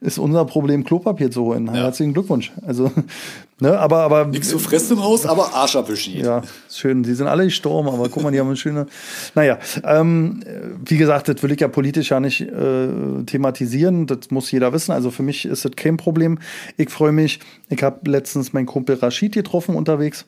[0.06, 1.70] ist unser Problem, Klopapier zu holen.
[1.70, 2.52] Herzlichen Glückwunsch.
[2.66, 2.90] Also,
[3.60, 6.16] ne, aber, aber Nichts zu fressen im Haus, aber Arsch abwischen.
[6.16, 7.02] ja, ist schön.
[7.02, 8.86] Die sind alle gestorben, aber guck mal, die haben eine schöne.
[9.34, 10.42] Naja, ähm,
[10.82, 12.88] wie gesagt, das will ich ja politisch ja nicht äh,
[13.26, 14.06] thematisieren.
[14.06, 14.92] Das muss jeder wissen.
[14.92, 16.38] Also für mich ist das kein Problem.
[16.78, 17.40] Ich freue mich.
[17.68, 20.24] Ich habe letztens meinen Kumpel Rashid getroffen unterwegs.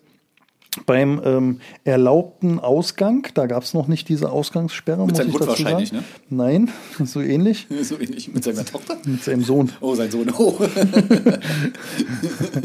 [0.86, 5.04] Beim ähm, erlaubten Ausgang, da gab es noch nicht diese Ausgangssperre.
[5.04, 6.04] muss seinem ich Hund dazu wahrscheinlich, sagen.
[6.28, 6.70] Nein,
[7.04, 7.66] so ähnlich.
[7.82, 8.98] So ähnlich mit seiner Tochter.
[9.04, 9.72] Mit seinem Sohn.
[9.80, 10.32] Oh, sein Sohn.
[10.38, 10.56] Oh.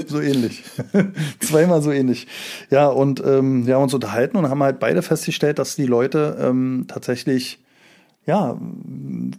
[0.08, 0.64] so ähnlich.
[1.40, 2.28] Zweimal so ähnlich.
[2.70, 6.38] Ja, und ähm, wir haben uns unterhalten und haben halt beide festgestellt, dass die Leute
[6.40, 7.60] ähm, tatsächlich
[8.26, 8.58] ja,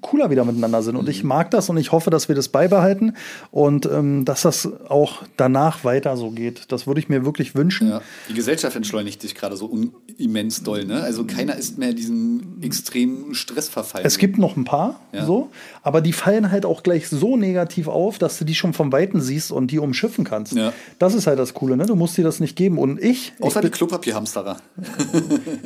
[0.00, 0.96] cooler wieder miteinander sind.
[0.96, 1.28] Und ich Mhm.
[1.28, 3.14] mag das und ich hoffe, dass wir das beibehalten
[3.50, 6.70] und ähm, dass das auch danach weiter so geht.
[6.72, 7.88] Das würde ich mir wirklich wünschen.
[7.88, 8.00] Ja.
[8.28, 9.70] Die Gesellschaft entschleunigt sich gerade so
[10.18, 10.84] immens doll.
[10.84, 11.02] Ne?
[11.02, 14.06] Also keiner ist mehr diesem extremen Stress verfallen.
[14.06, 15.24] Es gibt noch ein paar, Ja.
[15.24, 15.48] so,
[15.82, 19.20] aber die fallen halt auch gleich so negativ auf, dass du die schon vom Weiten
[19.20, 20.52] siehst und die umschiffen kannst.
[20.54, 20.72] Ja.
[20.98, 21.86] Das ist halt das Coole, ne?
[21.86, 22.78] Du musst dir das nicht geben.
[22.78, 24.56] Und ich, ich Außer die Klopapierhamsterer.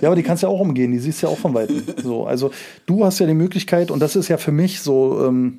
[0.01, 1.83] Ja, aber die kannst du ja auch umgehen, die siehst du ja auch von Weitem.
[2.03, 2.51] So, also
[2.87, 5.59] du hast ja die Möglichkeit, und das ist ja für mich so ähm,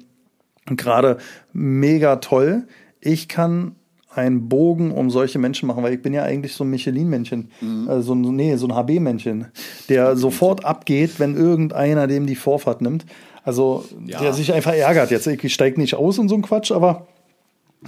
[0.66, 1.18] gerade
[1.54, 2.64] mega toll.
[3.00, 3.76] Ich kann
[4.14, 7.50] einen Bogen um solche Menschen machen, weil ich bin ja eigentlich so ein Michelin-Männchen,
[7.90, 9.46] äh, so ein, nee, so ein HB-Männchen,
[9.90, 13.06] der sofort abgeht, wenn irgendeiner dem die Vorfahrt nimmt.
[13.44, 14.20] Also Ja.
[14.20, 15.12] der sich einfach ärgert.
[15.12, 17.08] Jetzt, ich steige nicht aus in so einen Quatsch, aber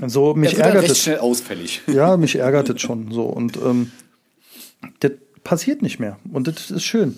[0.08, 1.00] so mich dann ärgert es.
[1.00, 1.82] schnell ausfällig.
[1.94, 3.26] Ja, mich ärgert es schon so.
[3.26, 3.92] Und ähm,
[5.02, 5.12] das
[5.44, 6.18] passiert nicht mehr.
[6.32, 7.18] Und das ist schön.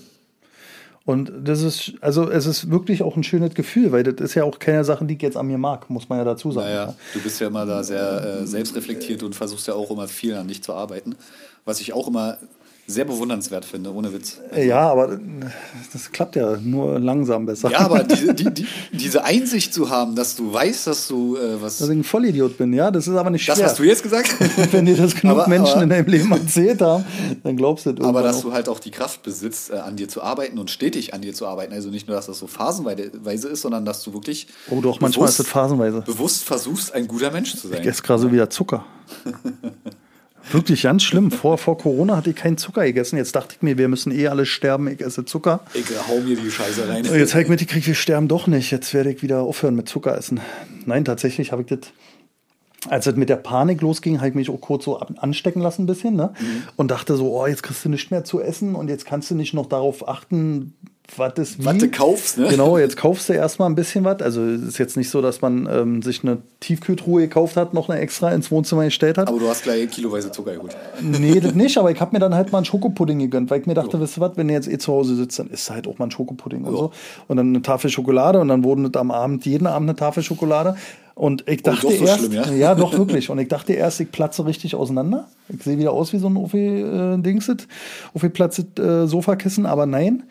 [1.05, 4.43] Und das ist, also es ist wirklich auch ein schönes Gefühl, weil das ist ja
[4.43, 6.67] auch keine Sache, die ich jetzt an mir mag, muss man ja dazu sagen.
[6.67, 10.33] Naja, du bist ja immer da sehr äh, selbstreflektiert und versuchst ja auch immer viel
[10.33, 11.15] an dich zu arbeiten.
[11.63, 12.39] Was ich auch immer
[12.87, 14.37] sehr bewundernswert finde, ohne Witz.
[14.55, 15.19] Ja, aber
[15.91, 17.71] das klappt ja nur langsam besser.
[17.71, 21.59] Ja, aber diese, die, die, diese Einsicht zu haben, dass du weißt, dass du äh,
[21.61, 21.79] was.
[21.79, 23.55] Dass ich ein Vollidiot bin, ja, das ist aber nicht schwer.
[23.55, 24.35] Das hast du jetzt gesagt?
[24.71, 27.03] Wenn dir das genug Aber- Menschen aber- in deinem Leben erzählt haben,
[27.43, 28.41] dann glaubst du das Aber dass auch.
[28.43, 31.33] du halt auch die Kraft besitzt, äh, an dir zu arbeiten und stetig an dir
[31.33, 31.73] zu arbeiten.
[31.73, 34.45] Also nicht nur, dass das so phasenweise ist, sondern dass du wirklich.
[34.69, 36.01] Oh doch, manchmal ist das phasenweise.
[36.01, 37.79] Bewusst versuchst, ein guter Mensch zu sein.
[37.81, 38.85] Ich esse gerade so wieder Zucker.
[40.51, 41.31] Wirklich ganz schlimm.
[41.31, 43.17] Vor, vor Corona hatte ich keinen Zucker gegessen.
[43.17, 44.87] Jetzt dachte ich mir, wir müssen eh alle sterben.
[44.87, 45.61] Ich esse Zucker.
[45.73, 47.07] Ich hau mir die Scheiße rein.
[47.07, 48.71] Und jetzt habe ich mitgekriegt, wir sterben doch nicht.
[48.71, 50.39] Jetzt werde ich wieder aufhören mit Zucker essen.
[50.85, 51.79] Nein, tatsächlich habe ich das.
[52.87, 55.87] Als es mit der Panik losging, habe ich mich auch kurz so anstecken lassen ein
[55.87, 56.15] bisschen.
[56.15, 56.33] Ne?
[56.75, 59.35] Und dachte so, oh, jetzt kriegst du nichts mehr zu essen und jetzt kannst du
[59.35, 60.75] nicht noch darauf achten,
[61.17, 61.65] was ist wie.
[61.65, 62.47] Was du kaufst, ne?
[62.49, 64.21] Genau, jetzt kaufst du erstmal ein bisschen was.
[64.21, 67.89] Also es ist jetzt nicht so, dass man ähm, sich eine Tiefkühltruhe gekauft hat, noch
[67.89, 69.27] eine extra ins Wohnzimmer gestellt hat.
[69.27, 70.75] Aber du hast gleich kiloweise Zucker geholt.
[71.01, 73.67] Nee, das nicht, aber ich habe mir dann halt mal einen Schokopudding gegönnt, weil ich
[73.67, 75.87] mir dachte, wisst ihr was, wenn ihr jetzt eh zu Hause sitzt, dann isst halt
[75.87, 76.77] auch mal ein Schokopudding und Ja.
[76.79, 76.91] so.
[77.27, 80.23] Und dann eine Tafel Schokolade und dann wurden das am Abend, jeden Abend eine Tafel
[80.23, 80.75] Schokolade.
[81.15, 82.75] Und ich dachte doch so erst, schlimm, ja?
[82.75, 83.29] doch wirklich.
[83.29, 85.29] Und ich dachte erst, ich platze richtig auseinander.
[85.47, 90.23] Ich sehe wieder aus wie so ein Uffi äh, platzet äh, aber nein,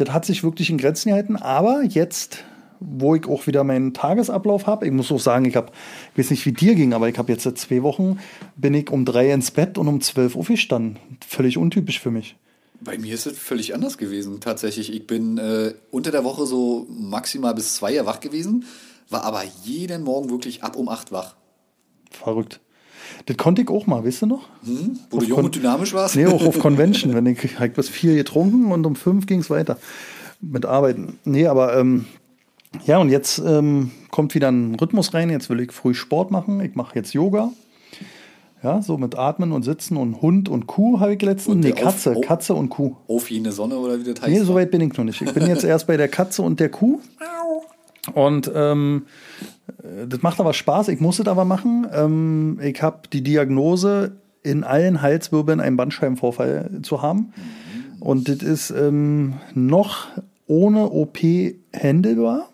[0.00, 1.36] das hat sich wirklich in Grenzen gehalten.
[1.36, 2.44] Aber jetzt
[2.80, 4.86] wo ich auch wieder meinen Tagesablauf habe.
[4.86, 5.70] Ich muss auch sagen, ich habe,
[6.12, 8.18] ich weiß nicht, wie dir ging, aber ich habe jetzt seit zwei Wochen,
[8.56, 10.98] bin ich um drei ins Bett und um zwölf aufgestanden.
[11.26, 12.36] Völlig untypisch für mich.
[12.80, 14.92] Bei mir ist es völlig anders gewesen, tatsächlich.
[14.92, 18.64] Ich bin äh, unter der Woche so maximal bis zwei Uhr wach gewesen,
[19.10, 21.36] war aber jeden Morgen wirklich ab um acht wach.
[22.10, 22.60] Verrückt.
[23.26, 24.48] Das konnte ich auch mal, weißt du noch?
[24.64, 24.98] Hm?
[25.10, 26.16] Wo du Auf jung Kon- und dynamisch warst?
[26.16, 27.14] Nee, auch auf Convention.
[27.14, 29.76] wenn ich halt bis vier getrunken und um fünf ging es weiter
[30.40, 31.18] mit Arbeiten.
[31.24, 32.06] Nee, aber ähm,
[32.86, 35.28] ja, und jetzt ähm, kommt wieder ein Rhythmus rein.
[35.30, 36.60] Jetzt will ich früh Sport machen.
[36.60, 37.50] Ich mache jetzt Yoga.
[38.62, 41.54] Ja, so mit Atmen und Sitzen und Hund und Kuh habe ich letztens.
[41.54, 42.20] Und Nee, der auf- Katze.
[42.20, 42.94] Katze und Kuh.
[43.08, 44.30] Auf jene Sonne oder wie das heißt?
[44.32, 45.20] Nee, so weit bin ich noch nicht.
[45.20, 47.00] Ich bin jetzt erst bei der Katze und der Kuh.
[48.14, 49.06] Und ähm,
[49.59, 49.59] äh,
[50.08, 50.88] das macht aber Spaß.
[50.88, 51.86] Ich muss es aber machen.
[51.92, 54.12] Ähm, ich habe die Diagnose,
[54.42, 57.32] in allen Halswirbeln einen Bandscheibenvorfall zu haben.
[58.00, 60.08] Und das ist ähm, noch
[60.46, 61.18] ohne OP
[61.72, 62.48] händelbar.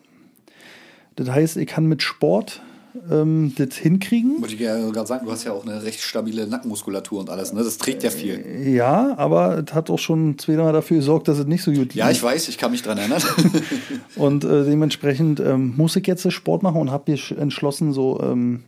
[1.14, 2.62] Das heißt, ich kann mit Sport
[3.10, 4.40] ähm, das hinkriegen.
[4.40, 7.52] Wollte ich ja gerade sagen, du hast ja auch eine recht stabile Nackenmuskulatur und alles,
[7.52, 7.62] ne?
[7.62, 8.44] Das trägt ja viel.
[8.68, 12.10] Ja, aber es hat auch schon zweimal dafür gesorgt, dass es nicht so gut Ja,
[12.10, 13.22] ich weiß, ich kann mich dran erinnern.
[14.16, 18.62] Und äh, dementsprechend ähm, muss ich jetzt Sport machen und habe mich entschlossen, so ähm,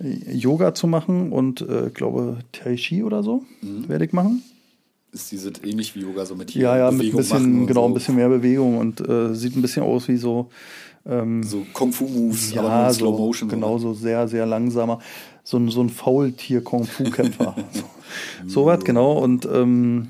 [0.00, 3.44] Yoga zu machen und äh, glaube Tai Chi oder so
[3.88, 4.42] werde ich machen.
[5.12, 7.66] ist dieses ähnlich wie Yoga, so mit hier Ja, ja, mit ein Bewegung machen bisschen,
[7.66, 7.88] genau, so.
[7.88, 10.50] ein bisschen mehr Bewegung und äh, sieht ein bisschen aus wie so,
[11.06, 13.48] ähm, So Kung-Fu-Moves, aber ja, in so, Slow Motion.
[13.48, 15.00] genau, so sehr, sehr langsamer,
[15.42, 17.54] so ein, so ein Faultier-Kung-Fu-Kämpfer.
[17.72, 17.84] so
[18.46, 19.18] so was, genau.
[19.18, 20.08] Und ähm,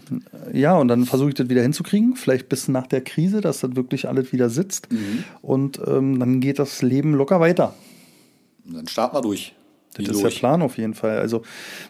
[0.52, 3.76] ja, und dann versuche ich das wieder hinzukriegen, vielleicht bis nach der Krise, dass das
[3.76, 4.92] wirklich alles wieder sitzt.
[4.92, 5.24] Mhm.
[5.40, 7.74] Und ähm, dann geht das Leben locker weiter.
[8.64, 9.54] Dann starten wir durch.
[9.94, 10.38] Das Wie ist der durch.
[10.38, 11.18] Plan auf jeden Fall.
[11.18, 11.42] Also,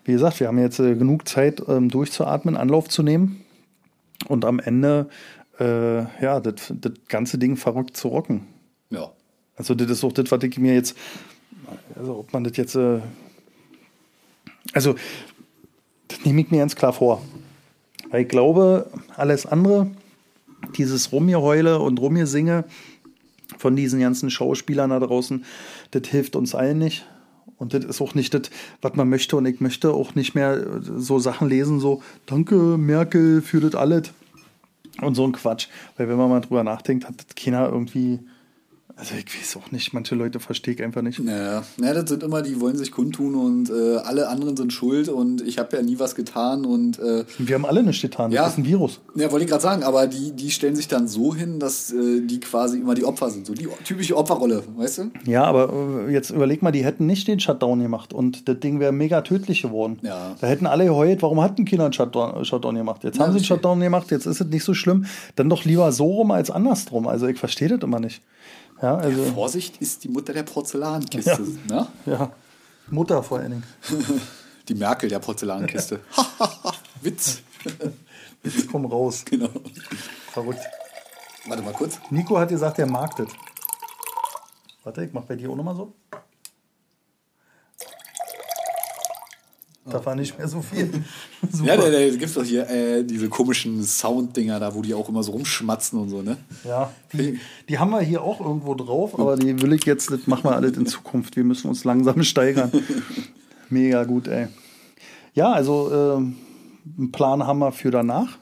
[0.05, 3.45] wie gesagt, wir haben jetzt äh, genug Zeit, ähm, durchzuatmen, Anlauf zu nehmen
[4.29, 5.09] und am Ende
[5.61, 8.49] äh, ja, das das ganze Ding verrückt zu rocken.
[9.63, 10.97] Also, das ist auch das, was ich mir jetzt,
[11.95, 12.99] also, ob man das jetzt, äh,
[14.73, 14.97] also,
[16.09, 17.23] das nehme ich mir ganz klar vor.
[18.11, 19.89] Weil ich glaube, alles andere,
[20.77, 22.65] dieses Rumgeheule und Rumgesinge
[23.57, 25.45] von diesen ganzen Schauspielern da draußen,
[25.93, 27.07] das hilft uns allen nicht.
[27.57, 28.51] Und das ist auch nicht das,
[28.81, 29.37] was man möchte.
[29.37, 33.77] Und ich möchte auch nicht mehr äh, so Sachen lesen, so, danke Merkel für das
[33.77, 34.11] alles.
[35.01, 35.69] Und so ein Quatsch.
[35.97, 38.19] Weil wenn man mal drüber nachdenkt, hat das keiner irgendwie,
[38.97, 41.19] also ich weiß auch nicht, manche Leute verstehe ich einfach nicht.
[41.21, 45.09] Ja, ja, das sind immer, die wollen sich kundtun und äh, alle anderen sind schuld
[45.09, 48.37] und ich habe ja nie was getan und äh, Wir haben alle nichts getan, das
[48.37, 48.47] Ja.
[48.47, 49.01] ist ein Virus.
[49.15, 52.21] ja, wollte ich gerade sagen, aber die, die stellen sich dann so hin, dass äh,
[52.21, 53.47] die quasi immer die Opfer sind.
[53.47, 55.11] So die typische Opferrolle, weißt du?
[55.25, 55.73] Ja, aber
[56.09, 59.23] äh, jetzt überleg mal, die hätten nicht den Shutdown gemacht und das Ding wäre mega
[59.23, 59.99] tödlich geworden.
[60.03, 60.37] Ja.
[60.41, 63.05] Da hätten alle geheult, warum hatten Kinder einen Shutdown, Shutdown gemacht?
[63.05, 63.45] Jetzt Ja, haben sie einen.
[63.45, 65.07] Shutdown gemacht, jetzt ist es nicht so schlimm.
[65.37, 67.07] Dann doch lieber so rum als andersrum.
[67.07, 68.23] Also ich verstehe das immer nicht.
[68.83, 71.41] Ja, also, Vorsicht ist die Mutter der Porzellankiste.
[71.69, 71.87] Ne?
[72.05, 72.33] ja.
[72.91, 73.65] Mutter vor allen Dingen.
[74.69, 76.01] Die Merkel der Porzellankiste.
[77.01, 77.43] Witz.
[78.45, 79.25] Jetzt komm raus.
[79.25, 79.49] Genau.
[80.31, 80.61] Verrückt.
[81.47, 81.99] Warte mal kurz.
[82.11, 83.29] Nico hat gesagt, er mag das.
[84.85, 85.93] Warte, ich mach bei dir auch nochmal so.
[89.85, 90.91] Da war nicht mehr so viel.
[91.65, 95.23] Ja, da, da gibt's doch hier äh, diese komischen Sounddinger da, wo die auch immer
[95.23, 96.37] so rumschmatzen und so, ne?
[96.65, 100.27] Ja, die, die haben wir hier auch irgendwo drauf, aber die will ich jetzt, das
[100.27, 101.35] machen wir alles in Zukunft.
[101.37, 102.71] Wir müssen uns langsam steigern.
[103.71, 104.47] Mega gut, ey.
[105.35, 106.37] Ja, also ähm,
[106.97, 108.39] einen Plan haben wir für danach.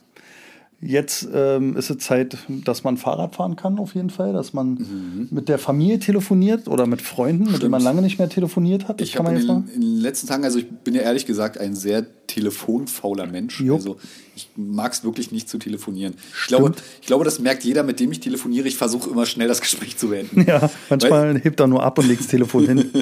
[0.82, 5.28] Jetzt ähm, ist es Zeit, dass man Fahrrad fahren kann, auf jeden Fall, dass man
[5.30, 8.98] mit der Familie telefoniert oder mit Freunden, mit denen man lange nicht mehr telefoniert hat.
[9.00, 11.02] Das Ich kann man in, jetzt den- in den letzten Tagen, also ich bin ja
[11.02, 13.60] ehrlich gesagt ein sehr telefonfauler Mensch.
[13.60, 13.74] Jo.
[13.74, 13.98] Also
[14.36, 16.14] ich mag es wirklich nicht zu telefonieren.
[16.40, 18.68] Ich glaube, ich glaube, das merkt jeder, mit dem ich telefoniere.
[18.68, 20.46] Ich versuche immer schnell das Gespräch zu beenden.
[20.46, 22.90] Ja, manchmal hebt er nur ab und legt das Telefon hin.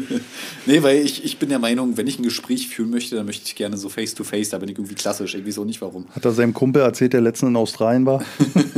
[0.67, 3.45] Nee, weil ich, ich bin der Meinung, wenn ich ein Gespräch führen möchte, dann möchte
[3.47, 4.51] ich gerne so face to face.
[4.51, 5.35] Da bin ich irgendwie klassisch.
[5.35, 6.07] Ich weiß auch nicht warum.
[6.11, 8.23] Hat er seinem Kumpel erzählt, der letztens in Australien war.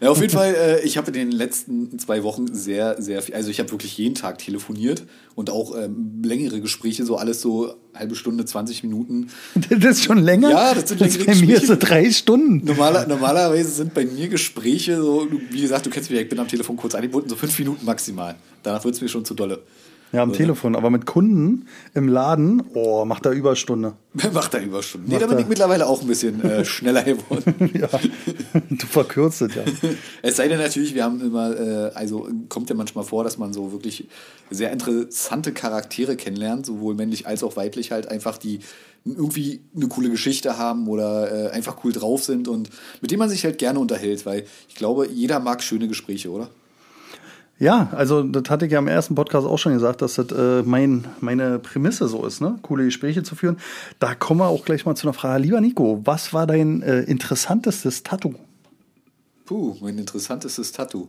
[0.00, 3.34] Ja, auf jeden Fall, äh, ich habe in den letzten zwei Wochen sehr, sehr viel,
[3.34, 7.74] also ich habe wirklich jeden Tag telefoniert und auch ähm, längere Gespräche, so alles so
[7.98, 9.28] halbe Stunde, 20 Minuten.
[9.70, 10.50] Das ist schon länger?
[10.50, 11.66] Ja, das sind das Bei mir Gespräche.
[11.66, 12.64] so drei Stunden.
[12.64, 16.38] Normaler, normalerweise sind bei mir Gespräche so, wie gesagt, du kennst mich, ja, ich bin
[16.38, 18.34] am Telefon kurz eingebunden, so fünf Minuten maximal.
[18.62, 19.60] Danach wird es mir schon zu dolle.
[20.12, 23.94] Ja, am So, Telefon, aber mit Kunden im Laden, oh, macht er Überstunde.
[24.32, 25.10] Macht er Überstunden.
[25.10, 27.70] Nee, da bin ich mittlerweile auch ein bisschen äh, schneller geworden.
[27.74, 27.88] ja,
[28.70, 29.62] du verkürzt es ja.
[30.22, 33.52] Es sei denn natürlich, wir haben immer, äh, also kommt ja manchmal vor, dass man
[33.52, 34.08] so wirklich
[34.50, 38.60] sehr interessante Charaktere kennenlernt, sowohl männlich als auch weiblich halt einfach, die
[39.04, 43.30] irgendwie eine coole Geschichte haben oder äh, einfach cool drauf sind und mit denen man
[43.30, 46.50] sich halt gerne unterhält, weil ich glaube, jeder mag schöne Gespräche, oder?
[47.60, 50.62] Ja, also das hatte ich ja im ersten Podcast auch schon gesagt, dass das äh,
[50.62, 52.58] mein, meine Prämisse so ist, ne?
[52.62, 53.58] coole Gespräche zu führen.
[53.98, 55.42] Da kommen wir auch gleich mal zu einer Frage.
[55.42, 58.34] Lieber Nico, was war dein äh, interessantestes Tattoo?
[59.44, 61.08] Puh, mein interessantestes Tattoo.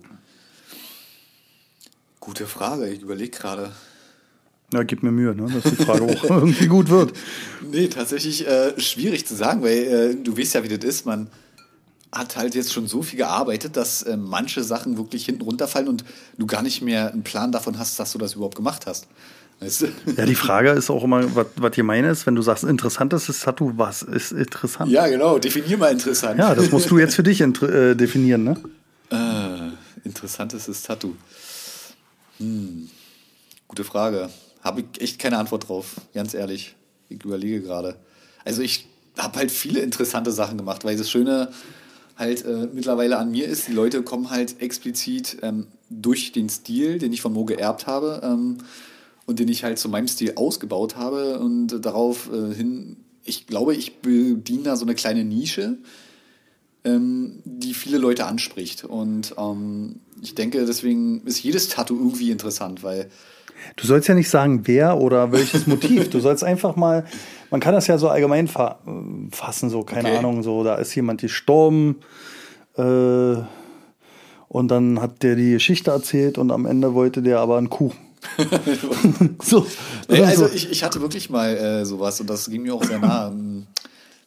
[2.20, 3.72] Gute Frage, ich überlege gerade.
[4.74, 5.52] Ja, gib mir Mühe, ne?
[5.52, 7.14] dass die Frage auch irgendwie gut wird.
[7.72, 11.06] Nee, tatsächlich äh, schwierig zu sagen, weil äh, du weißt ja, wie das ist.
[11.06, 11.28] Man
[12.12, 16.04] hat halt jetzt schon so viel gearbeitet, dass äh, manche Sachen wirklich hinten runterfallen und
[16.38, 19.08] du gar nicht mehr einen Plan davon hast, dass du das überhaupt gemacht hast.
[19.60, 19.88] Weißt du?
[20.16, 23.74] Ja, die Frage ist auch immer, was, ihr meine ist, wenn du sagst, interessantestes Tattoo,
[23.76, 24.92] was ist interessant?
[24.92, 26.40] Ja, genau, definier mal interessant.
[26.40, 28.58] Ja, das musst du jetzt für dich äh, definieren, ne?
[29.12, 31.14] Äh, interessantestes Tattoo.
[32.38, 32.90] Hm,
[33.68, 34.30] gute Frage.
[34.64, 36.76] Habe ich echt keine Antwort drauf, ganz ehrlich.
[37.10, 37.98] Ich überlege gerade.
[38.46, 38.88] Also ich
[39.18, 41.52] habe halt viele interessante Sachen gemacht, weil das Schöne
[42.20, 47.00] halt äh, mittlerweile an mir ist, die Leute kommen halt explizit ähm, durch den Stil,
[47.00, 48.58] den ich von Mo geerbt habe ähm,
[49.26, 53.74] und den ich halt zu meinem Stil ausgebaut habe und darauf äh, hin, ich glaube,
[53.76, 55.78] ich bediene da so eine kleine Nische,
[56.84, 62.84] ähm, die viele Leute anspricht und ähm, ich denke, deswegen ist jedes Tattoo irgendwie interessant,
[62.84, 63.10] weil
[63.76, 66.10] Du sollst ja nicht sagen, wer oder welches Motiv.
[66.10, 67.06] Du sollst einfach mal,
[67.52, 68.80] man kann das ja so allgemein fa
[69.32, 70.18] fassen, so, keine okay.
[70.18, 71.98] Ahnung, so, da ist jemand gestorben
[72.78, 72.82] äh,
[74.48, 78.00] und dann hat der die Geschichte erzählt und am Ende wollte der aber einen Kuchen.
[79.42, 79.66] so,
[80.10, 80.54] nee, also so.
[80.54, 83.28] ich, ich hatte wirklich mal äh, sowas und das ging mir auch sehr nah.
[83.30, 83.68] Ähm,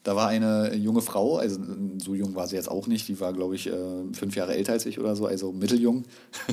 [0.04, 1.60] da war eine junge Frau, also
[1.98, 3.72] so jung war sie jetzt auch nicht, die war, glaube ich, äh,
[4.12, 6.04] fünf Jahre älter als ich oder so, also mitteljung,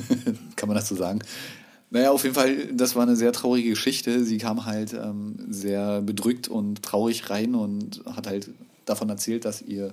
[0.56, 1.20] kann man das so sagen.
[1.90, 4.24] Naja, auf jeden Fall, das war eine sehr traurige Geschichte.
[4.24, 8.50] Sie kam halt ähm, sehr bedrückt und traurig rein und hat halt
[8.84, 9.92] davon erzählt, dass ihr,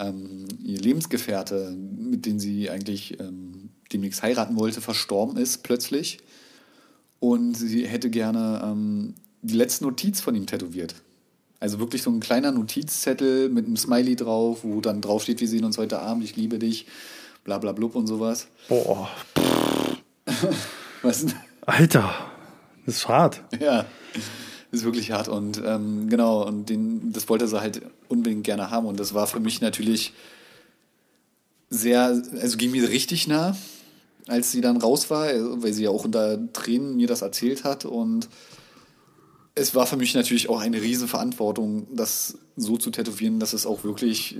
[0.00, 6.18] ähm, ihr Lebensgefährte, mit dem sie eigentlich ähm, demnächst heiraten wollte, verstorben ist plötzlich.
[7.20, 10.96] Und sie hätte gerne ähm, die letzte Notiz von ihm tätowiert.
[11.60, 15.46] Also wirklich so ein kleiner Notizzettel mit einem Smiley drauf, wo dann drauf steht, wir
[15.46, 16.86] sehen uns heute Abend, ich liebe dich,
[17.44, 18.48] bla bla blub und sowas.
[18.68, 19.08] Boah.
[21.02, 21.26] Was?
[21.66, 22.14] Alter,
[22.86, 23.42] das ist hart.
[23.60, 23.86] Ja,
[24.70, 25.28] das ist wirklich hart.
[25.28, 28.86] Und ähm, genau, und den, das wollte sie halt unbedingt gerne haben.
[28.86, 30.12] Und das war für mich natürlich
[31.70, 33.56] sehr, also ging mir richtig nah,
[34.28, 35.28] als sie dann raus war,
[35.62, 37.84] weil sie ja auch unter Tränen mir das erzählt hat.
[37.84, 38.28] Und
[39.54, 43.84] es war für mich natürlich auch eine Riesenverantwortung, das so zu tätowieren, dass es auch
[43.84, 44.36] wirklich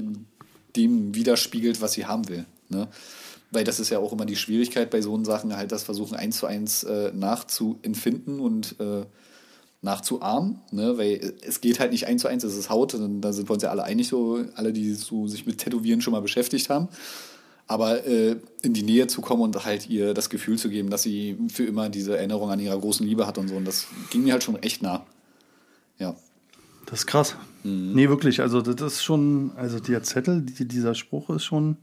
[0.77, 2.47] dem widerspiegelt, was sie haben will.
[2.69, 2.89] Ne?
[3.53, 6.38] Weil das ist ja auch immer die Schwierigkeit bei so Sachen, halt das versuchen eins
[6.38, 9.05] zu eins äh, nachzuempfinden und äh,
[9.82, 10.96] nachzuahmen, ne?
[10.96, 13.62] weil es geht halt nicht eins zu eins, es ist Haut, da sind wir uns
[13.62, 16.88] ja alle einig, so alle, die so sich mit Tätowieren schon mal beschäftigt haben.
[17.66, 21.03] Aber äh, in die Nähe zu kommen und halt ihr das Gefühl zu geben, dass
[21.03, 24.24] sie für immer diese Erinnerung an ihrer großen Liebe hat und so, und das ging
[24.24, 25.07] mir halt schon echt nah.
[25.98, 26.14] Ja.
[26.86, 27.36] Das ist krass.
[27.62, 27.92] Mhm.
[27.94, 31.76] Nee, wirklich, also das ist schon, also der Zettel, die, dieser Spruch ist schon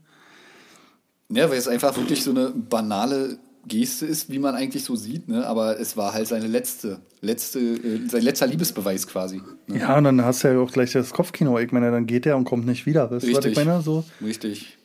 [1.30, 5.28] ja, weil es einfach wirklich so eine banale Geste ist, wie man eigentlich so sieht,
[5.28, 5.46] ne?
[5.46, 9.42] aber es war halt seine letzte, letzte, äh, sein letzter Liebesbeweis quasi.
[9.68, 9.80] Ne?
[9.80, 11.60] Ja, und dann hast du ja auch gleich das Kopfkino.
[11.60, 13.12] Ich meine, dann geht er und kommt nicht wieder.
[13.12, 13.38] Weißt Richtig.
[13.38, 13.82] Was ich meine?
[13.82, 14.04] So.
[14.22, 14.78] Richtig.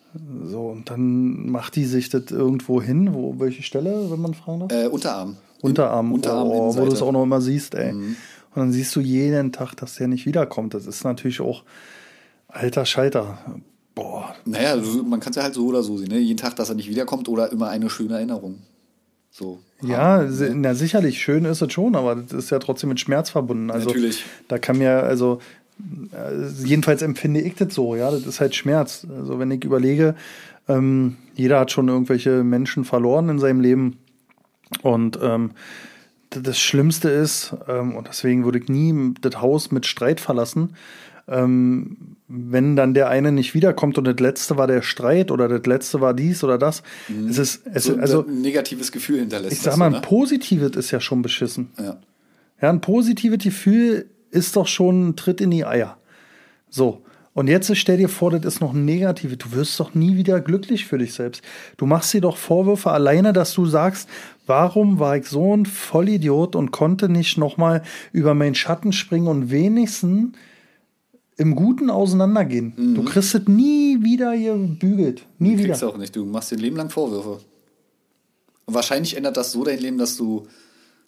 [0.45, 4.61] So, und dann macht die sich das irgendwo hin, wo, welche Stelle, wenn man fragen
[4.61, 4.73] darf?
[4.73, 5.37] Äh, Unterarm.
[5.61, 7.93] Unterarm, In, Unterarm oh, wo du es auch noch immer siehst, ey.
[7.93, 8.17] Mhm.
[8.55, 10.75] Und dann siehst du jeden Tag, dass der nicht wiederkommt.
[10.75, 11.65] Das ist natürlich auch
[12.47, 13.39] alter Schalter.
[13.95, 14.35] Boah.
[14.45, 16.09] Naja, man kann es ja halt so oder so sehen.
[16.09, 16.19] Ne?
[16.19, 18.61] Jeden Tag, dass er nicht wiederkommt oder immer eine schöne Erinnerung.
[19.31, 19.61] So.
[19.83, 20.53] Ja, ne?
[20.55, 23.71] na, sicherlich, schön ist es schon, aber das ist ja trotzdem mit Schmerz verbunden.
[23.71, 24.25] Also, Natürlich.
[24.49, 25.41] Da kann mir, also,
[26.13, 29.07] äh, jedenfalls empfinde ich das so, ja, das ist halt Schmerz.
[29.17, 30.15] Also, wenn ich überlege,
[30.69, 33.99] ähm, jeder hat schon irgendwelche Menschen verloren in seinem Leben
[34.83, 35.53] und ähm,
[36.31, 40.75] das Schlimmste ist, ähm, und deswegen würde ich nie das Haus mit Streit verlassen,
[41.29, 45.67] ähm, wenn dann der eine nicht wiederkommt und das letzte war der Streit oder das
[45.67, 47.29] letzte war dies oder das, mhm.
[47.29, 49.53] es ist es so also ein negatives Gefühl hinterlässt.
[49.53, 51.71] Ich sag mal, ein positives ist ja schon beschissen.
[51.79, 51.99] Ja.
[52.61, 55.97] Ja, ein positives Gefühl ist doch schon ein Tritt in die Eier.
[56.69, 57.03] So.
[57.35, 59.39] Und jetzt stell dir vor, das ist noch ein negatives.
[59.39, 61.43] Du wirst doch nie wieder glücklich für dich selbst.
[61.77, 64.09] Du machst dir doch Vorwürfe alleine, dass du sagst,
[64.47, 67.83] warum war ich so ein Vollidiot und konnte nicht nochmal
[68.13, 70.37] über meinen Schatten springen und wenigstens
[71.37, 72.73] im Guten auseinandergehen.
[72.77, 72.95] Mhm.
[72.95, 75.27] Du kriegst es nie wieder gebügelt.
[75.39, 75.89] Nie du wieder.
[75.89, 76.15] auch nicht.
[76.15, 77.41] Du machst dir Leben lang Vorwürfe.
[78.67, 80.47] Und wahrscheinlich ändert das so dein Leben, dass du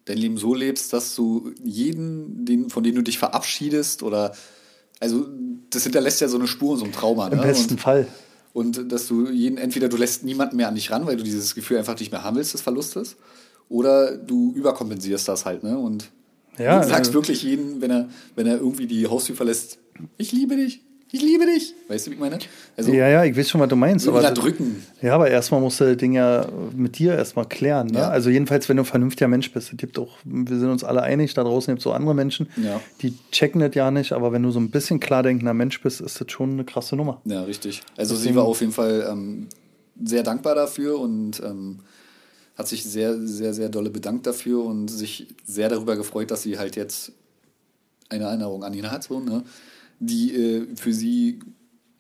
[0.04, 4.32] dein Leben so lebst, dass du jeden, den, von dem du dich verabschiedest oder
[5.00, 5.26] also
[5.70, 7.28] das hinterlässt ja so eine Spur, so ein Trauma.
[7.28, 7.44] Im ne?
[7.44, 8.06] besten und, Fall.
[8.52, 11.54] Und dass du jeden, entweder du lässt niemanden mehr an dich ran, weil du dieses
[11.54, 13.16] Gefühl einfach nicht mehr haben willst des Verlustes,
[13.68, 15.76] oder du überkompensierst das halt, ne?
[15.76, 16.10] Und
[16.56, 19.78] Ja, du sagst äh, wirklich jeden, wenn er, wenn er irgendwie die Haustür verlässt,
[20.18, 20.80] ich liebe dich,
[21.12, 21.72] ich liebe dich.
[21.88, 22.38] Weißt du, wie ich meine?
[22.76, 24.09] Also Ja, ja, ich weiß schon, was du meinst.
[24.09, 24.84] Aber, drücken.
[25.01, 27.86] ja, aber erstmal musst du das Ding ja mit dir erstmal klären.
[27.86, 28.01] Ne?
[28.01, 28.09] Ja.
[28.09, 29.70] Also jedenfalls, wenn du ein vernünftiger Mensch bist.
[29.72, 32.49] Es gibt auch, wir sind uns alle einig, da draußen gibt es so andere Menschen,
[32.57, 32.80] Ja.
[33.03, 36.01] die checken das ja nicht, aber wenn du so ein bisschen klar denkender Mensch bist,
[36.01, 37.20] ist das schon eine krasse Nummer.
[37.24, 37.82] Ja, richtig.
[37.97, 39.47] Also sie war auf jeden Fall ähm,
[40.05, 41.78] sehr dankbar dafür und ähm,
[42.59, 46.59] hat sich sehr, sehr, sehr dolle bedankt dafür und sich sehr darüber gefreut, dass sie
[46.59, 47.12] halt jetzt
[48.09, 49.44] eine Erinnerung an ihn hat, so, ne?
[49.99, 51.40] Die äh, für sie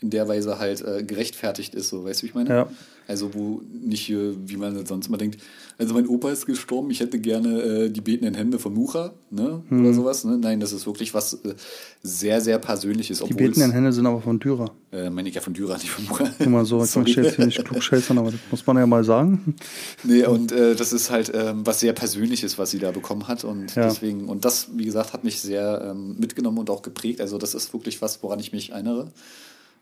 [0.00, 2.50] in der Weise halt äh, gerechtfertigt ist, so, weißt du, wie ich meine?
[2.50, 2.68] Ja.
[3.08, 5.40] Also wo nicht, äh, wie man sonst immer denkt,
[5.78, 9.62] also mein Opa ist gestorben, ich hätte gerne äh, die betenden Hände von Mucha, ne?
[9.70, 9.80] Mhm.
[9.80, 10.36] Oder sowas, ne?
[10.38, 11.54] Nein, das ist wirklich was äh,
[12.02, 13.20] sehr, sehr Persönliches.
[13.20, 14.72] Die betenden Hände sind aber von Dürer.
[14.90, 16.30] äh, meine ich ja von Dürer, nicht von Mucha.
[16.40, 19.04] Immer so, ich möchte jetzt hier nicht klug scheißern, aber das muss man ja mal
[19.04, 19.54] sagen.
[20.02, 23.44] Nee, und äh, das ist halt ähm, was sehr Persönliches, was sie da bekommen hat.
[23.44, 23.88] Und Ja.
[23.88, 27.20] deswegen, und das, wie gesagt, hat mich sehr ähm, mitgenommen und auch geprägt.
[27.20, 29.12] Also, das ist wirklich was, woran ich mich erinnere.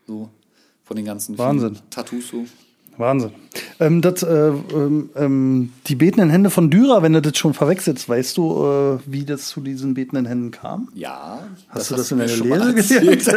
[0.07, 0.29] So
[0.83, 1.77] von den ganzen Wahnsinn.
[1.89, 2.45] Tattoos so.
[2.97, 3.31] Wahnsinn.
[3.81, 8.07] Ähm, das, äh, ähm, ähm, die betenden Hände von Dürer, wenn du das schon verwechselst,
[8.07, 10.87] weißt du, äh, wie das zu diesen betenden Händen kam?
[10.93, 11.39] Ja.
[11.67, 13.23] Hast du das du in der schon mal Lehre erzählt.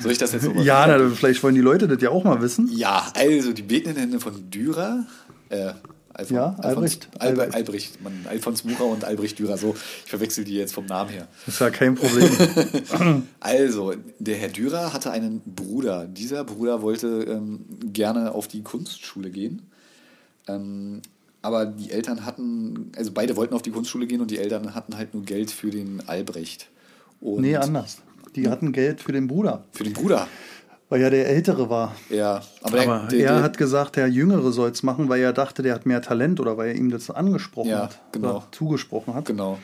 [0.00, 2.40] Soll ich das jetzt so Ja, na, vielleicht wollen die Leute das ja auch mal
[2.40, 2.70] wissen.
[2.72, 5.04] Ja, also die betenden Hände von Dürer.
[5.50, 5.72] Äh,
[6.14, 7.08] Alfon, Ja, Albrecht.
[7.18, 8.02] Alfons, Albe, Albrecht.
[8.02, 9.56] Man, Alfons Mucha und Albrecht Dürer.
[9.56, 11.28] So, ich verwechsel die jetzt vom Namen her.
[11.46, 13.22] Das ist ja kein Problem.
[13.40, 16.06] Also, der Herr Dürer hatte einen Bruder.
[16.06, 19.62] Dieser Bruder wollte ähm, gerne auf die Kunstschule gehen.
[20.48, 21.00] Ähm,
[21.40, 24.96] aber die Eltern hatten, also beide wollten auf die Kunstschule gehen und die Eltern hatten
[24.96, 26.68] halt nur Geld für den Albrecht.
[27.20, 27.98] Und nee, anders.
[28.36, 30.26] Die hatten Geld für den Bruder, Für den Bruder.
[30.92, 31.94] Weil ja der Ältere war.
[32.10, 35.32] Ja, aber, Aber der, er der, hat gesagt, der Jüngere soll es machen, weil er
[35.32, 37.98] dachte, der hat mehr Talent oder weil er ihm das angesprochen Ja, hat.
[38.12, 38.36] genau.
[38.36, 39.24] Oder zugesprochen hat.
[39.24, 39.58] Genau.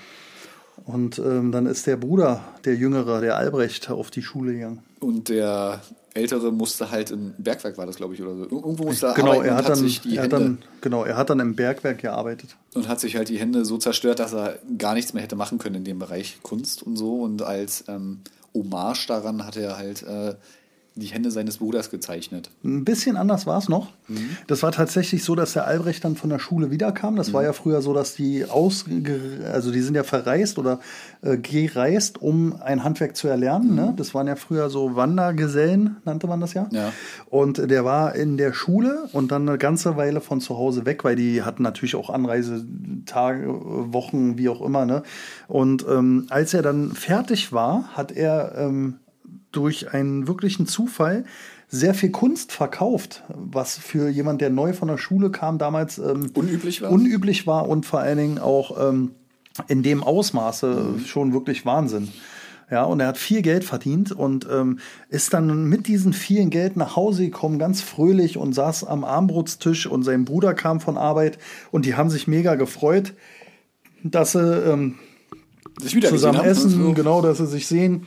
[0.86, 4.78] Und ähm, dann ist der Bruder, der Jüngere, der Albrecht, auf die Schule gegangen.
[5.00, 5.80] Und der
[6.14, 8.44] Ältere musste halt im Bergwerk, war das, glaube ich, oder so.
[8.44, 10.36] Ir- Irgendwo musste er Genau, arbeiten er und hat, hat dann, sich die er Hände
[10.38, 12.56] dann, genau, er hat dann im Bergwerk gearbeitet.
[12.74, 15.58] und hat sich halt die Hände so zerstört, dass er gar nichts mehr hätte machen
[15.58, 17.16] können in dem Bereich Kunst und so.
[17.20, 18.20] Und als ähm,
[18.54, 20.34] Hommage daran hat er halt äh,
[20.98, 22.50] die Hände seines Bruders gezeichnet.
[22.64, 23.92] Ein bisschen anders war es noch.
[24.08, 24.36] Mhm.
[24.46, 27.16] Das war tatsächlich so, dass der Albrecht dann von der Schule wiederkam.
[27.16, 27.32] Das Mhm.
[27.34, 28.98] war ja früher so, dass die ausge
[29.52, 30.80] also die sind ja verreist oder
[31.22, 33.74] äh, gereist, um ein Handwerk zu erlernen.
[33.74, 33.94] Ne?
[33.96, 36.64] Das waren ja früher so Wandergesellen, nannte man das ja.
[36.64, 36.68] Mhm.
[36.76, 36.92] Ja.
[37.30, 41.04] Und der war in der Schule und dann eine ganze Weile von zu Hause weg,
[41.04, 43.46] weil die hatten natürlich auch Anreisetage,
[43.92, 44.84] Wochen, wie auch immer.
[44.86, 45.02] Ne?
[45.46, 48.96] Und ähm, als er dann fertig war, hat er ähm,
[49.52, 51.24] durch einen wirklichen Zufall
[51.68, 56.30] sehr viel Kunst verkauft, was für jemand, der neu von der Schule kam, damals ähm,
[56.34, 56.90] Unüblich war?
[56.90, 59.12] unüblich war und vor allen Dingen auch ähm,
[59.68, 62.08] in dem Ausmaße schon wirklich Wahnsinn.
[62.70, 64.78] Ja, und er hat viel Geld verdient und ähm,
[65.08, 69.86] ist dann mit diesem vielen Geld nach Hause gekommen, ganz fröhlich und saß am Armbrutstisch
[69.86, 71.38] und sein Bruder kam von Arbeit
[71.70, 73.14] und die haben sich mega gefreut,
[74.02, 74.96] dass sie ähm,
[75.80, 76.92] Sich wieder zusammen essen, so.
[76.92, 78.06] genau, dass sie sich sehen.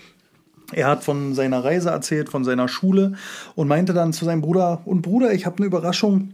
[0.71, 3.13] Er hat von seiner Reise erzählt, von seiner Schule
[3.55, 6.33] und meinte dann zu seinem Bruder, und Bruder, ich habe eine Überraschung,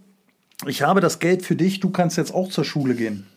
[0.66, 3.28] ich habe das Geld für dich, du kannst jetzt auch zur Schule gehen.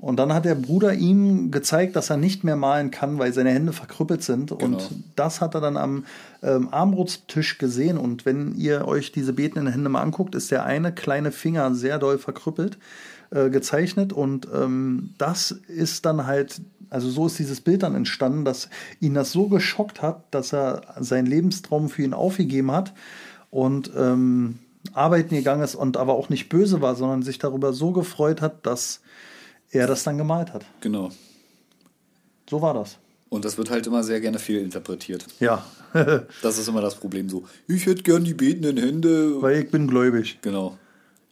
[0.00, 3.50] Und dann hat der Bruder ihm gezeigt, dass er nicht mehr malen kann, weil seine
[3.50, 4.48] Hände verkrüppelt sind.
[4.48, 4.64] Genau.
[4.64, 6.06] Und das hat er dann am
[6.42, 7.98] ähm, Armbrutstisch gesehen.
[7.98, 11.98] Und wenn ihr euch diese betenden Hände mal anguckt, ist der eine kleine Finger sehr
[11.98, 12.78] doll verkrüppelt
[13.30, 14.12] äh, gezeichnet.
[14.12, 18.68] Und ähm, das ist dann halt, also so ist dieses Bild dann entstanden, dass
[19.00, 22.92] ihn das so geschockt hat, dass er seinen Lebenstraum für ihn aufgegeben hat
[23.50, 24.58] und ähm,
[24.92, 28.66] arbeiten gegangen ist und aber auch nicht böse war, sondern sich darüber so gefreut hat,
[28.66, 29.00] dass
[29.70, 30.64] er das dann gemalt hat.
[30.80, 31.10] Genau.
[32.48, 32.98] So war das.
[33.28, 35.26] Und das wird halt immer sehr gerne fehlinterpretiert.
[35.38, 35.64] Ja,
[36.42, 37.44] Das ist immer das Problem so.
[37.66, 39.40] Ich hätte gern die betenden Hände.
[39.42, 40.38] weil ich bin gläubig.
[40.42, 40.78] Genau.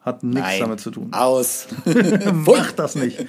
[0.08, 1.12] Hat nichts damit zu tun.
[1.12, 1.66] Aus.
[2.32, 3.26] Mach das nicht.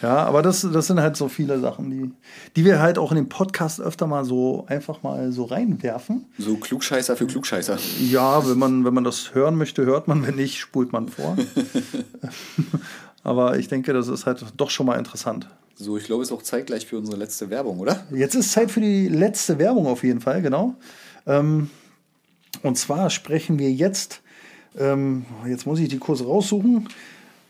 [0.00, 2.12] Ja, aber das, das sind halt so viele Sachen, die,
[2.54, 6.26] die wir halt auch in den Podcast öfter mal so einfach mal so reinwerfen.
[6.38, 7.78] So Klugscheißer für Klugscheißer.
[7.98, 11.36] Ja, wenn man, wenn man das hören möchte, hört man, wenn nicht, spult man vor.
[13.24, 15.48] aber ich denke, das ist halt doch schon mal interessant.
[15.74, 18.06] So, ich glaube, es ist auch zeitgleich für unsere letzte Werbung, oder?
[18.12, 20.76] Jetzt ist Zeit für die letzte Werbung auf jeden Fall, genau.
[21.26, 21.70] Ähm,
[22.62, 24.22] und zwar sprechen wir jetzt,
[24.78, 26.88] ähm, jetzt muss ich die kurz raussuchen,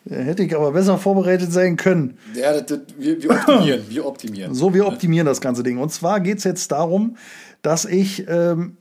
[0.09, 2.18] hätte ich aber besser vorbereitet sein können.
[2.35, 3.83] Ja, das, das, wir, wir optimieren.
[3.89, 4.55] Wir optimieren.
[4.55, 5.79] So, wir optimieren das ganze Ding.
[5.79, 7.16] Und zwar geht es jetzt darum,
[7.62, 8.77] dass ich ähm,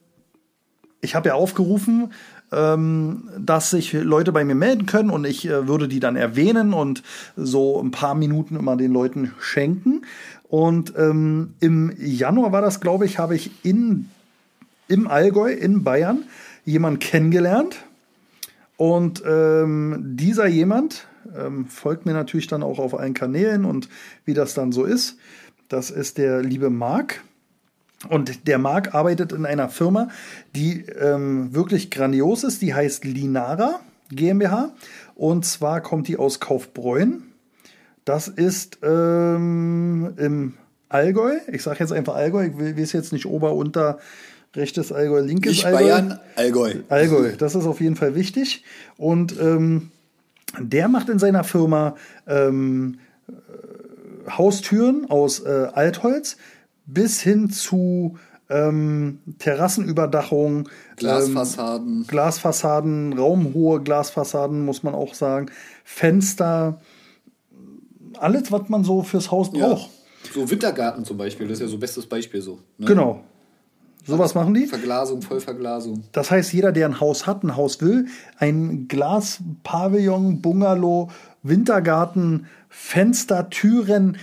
[1.01, 2.11] ich habe ja aufgerufen,
[2.51, 6.73] ähm, dass sich Leute bei mir melden können und ich äh, würde die dann erwähnen
[6.73, 7.03] und
[7.35, 10.01] so ein paar Minuten immer den Leuten schenken.
[10.47, 14.09] Und ähm, im Januar war das, glaube ich, habe ich in,
[14.87, 16.23] im Allgäu in Bayern
[16.65, 17.77] jemanden kennengelernt.
[18.79, 21.05] Und ähm, dieser jemand
[21.37, 23.89] ähm, folgt mir natürlich dann auch auf allen Kanälen und
[24.23, 25.17] wie das dann so ist.
[25.67, 27.21] Das ist der liebe Marc.
[28.07, 30.07] Und der Marc arbeitet in einer Firma,
[30.55, 32.61] die ähm, wirklich grandios ist.
[32.61, 33.81] Die heißt Linara
[34.13, 34.71] GmbH.
[35.13, 37.23] Und zwar kommt die aus Kaufbräun.
[38.05, 40.53] Das ist ähm, im
[40.87, 41.33] Allgäu.
[41.51, 42.45] Ich sage jetzt einfach Allgäu.
[42.45, 43.99] Ich will, weiß jetzt nicht Ober, Unter,
[44.55, 45.79] rechtes Allgäu, linkes Nicht Allgäu.
[45.83, 46.73] Bayern, Allgäu.
[46.89, 48.63] Allgäu, das ist auf jeden Fall wichtig.
[48.97, 49.91] Und ähm,
[50.59, 51.95] der macht in seiner Firma
[52.27, 56.37] ähm, äh, Haustüren aus äh, Altholz
[56.85, 58.17] bis hin zu
[58.49, 61.97] ähm, Terrassenüberdachung, Glasfassaden.
[61.99, 65.51] ähm, Glasfassaden, raumhohe Glasfassaden, muss man auch sagen,
[65.83, 66.81] Fenster,
[68.17, 69.67] alles, was man so fürs Haus Ja.
[69.67, 69.91] braucht.
[70.33, 72.59] So Wintergarten zum Beispiel, das ist ja so bestes Beispiel so.
[72.79, 72.87] Ne?
[72.87, 73.23] Genau.
[74.09, 74.65] Sowas machen die.
[74.65, 76.03] Verglasung, Vollverglasung.
[76.11, 78.07] Das heißt, jeder, der ein Haus hat, ein Haus will,
[78.37, 81.09] ein Glaspavillon, Bungalow,
[81.43, 84.17] Wintergarten, Fenster, Türen,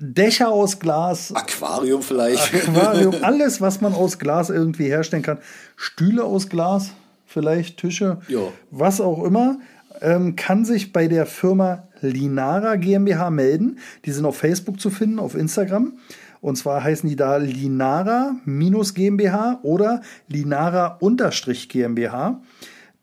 [0.00, 2.54] Dächer aus Glas, Aquarium vielleicht.
[2.54, 5.38] Aquarium, alles, was man aus Glas irgendwie herstellen kann.
[5.76, 6.90] Stühle aus Glas,
[7.26, 8.40] vielleicht Tische, Ja.
[8.70, 9.58] was auch immer,
[10.00, 13.78] ähm, kann sich bei der Firma Linara GmbH melden.
[14.04, 15.94] Die sind auf Facebook zu finden, auf Instagram.
[16.40, 22.42] Und zwar heißen die da Linara-GmbH oder Linara-GmbH.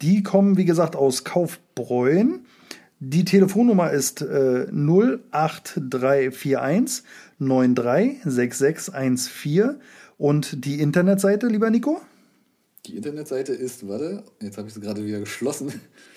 [0.02, 2.46] Die kommen, wie gesagt, aus Kaufbräun.
[3.00, 7.04] Die Telefonnummer ist äh, 08341
[7.40, 9.76] 936614
[10.18, 12.02] und die Internetseite, lieber Nico?
[12.86, 15.74] Die Internetseite ist, warte, jetzt habe ich sie gerade wieder geschlossen,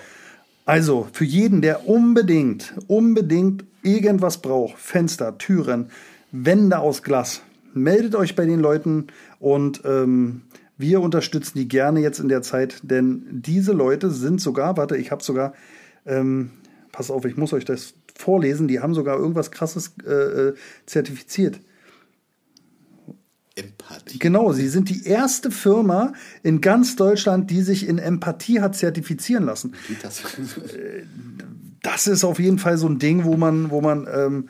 [0.64, 5.90] Also für jeden, der unbedingt, unbedingt irgendwas braucht, Fenster, Türen,
[6.30, 7.42] Wände aus Glas,
[7.74, 9.08] meldet euch bei den Leuten
[9.40, 10.42] und ähm,
[10.76, 15.10] wir unterstützen die gerne jetzt in der Zeit, denn diese Leute sind sogar, warte, ich
[15.10, 15.54] habe sogar,
[16.06, 16.50] ähm,
[16.92, 20.54] pass auf, ich muss euch das vorlesen, die haben sogar irgendwas Krasses äh, äh,
[20.86, 21.60] zertifiziert.
[23.58, 24.18] Empathie.
[24.18, 29.44] Genau, sie sind die erste Firma in ganz Deutschland, die sich in Empathie hat zertifizieren
[29.44, 29.74] lassen.
[30.02, 30.22] Das?
[31.82, 34.48] das ist auf jeden Fall so ein Ding, wo man, wo man ähm,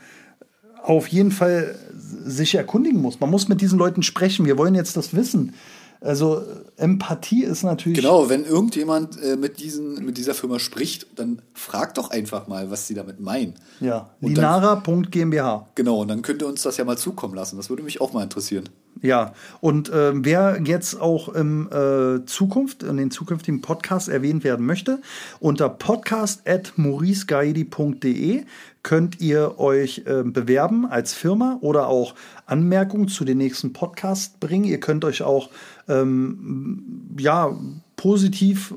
[0.83, 1.77] auf jeden Fall
[2.25, 3.21] sich erkundigen muss.
[3.21, 4.47] Man muss mit diesen Leuten sprechen.
[4.47, 5.55] Wir wollen jetzt das wissen.
[6.01, 6.45] Also
[6.77, 7.99] Empathie ist natürlich.
[7.99, 12.71] genau, wenn irgendjemand äh, mit, diesen, mit dieser Firma spricht, dann fragt doch einfach mal,
[12.71, 13.55] was sie damit meinen.
[13.81, 14.11] Ja.
[14.21, 15.69] Linara.gmbH.
[15.75, 17.57] Genau, und dann könnt ihr uns das ja mal zukommen lassen.
[17.57, 18.69] Das würde mich auch mal interessieren.
[19.03, 24.65] Ja, und ähm, wer jetzt auch in äh, Zukunft, in den zukünftigen Podcasts erwähnt werden
[24.67, 25.01] möchte,
[25.41, 28.45] unter podcast.mauricegaidi.de
[28.83, 32.15] könnt ihr euch äh, bewerben als Firma oder auch
[32.47, 34.65] Anmerkungen zu den nächsten Podcasts bringen.
[34.65, 35.51] Ihr könnt euch auch
[35.89, 37.57] ähm, ja
[37.97, 38.75] positiv äh,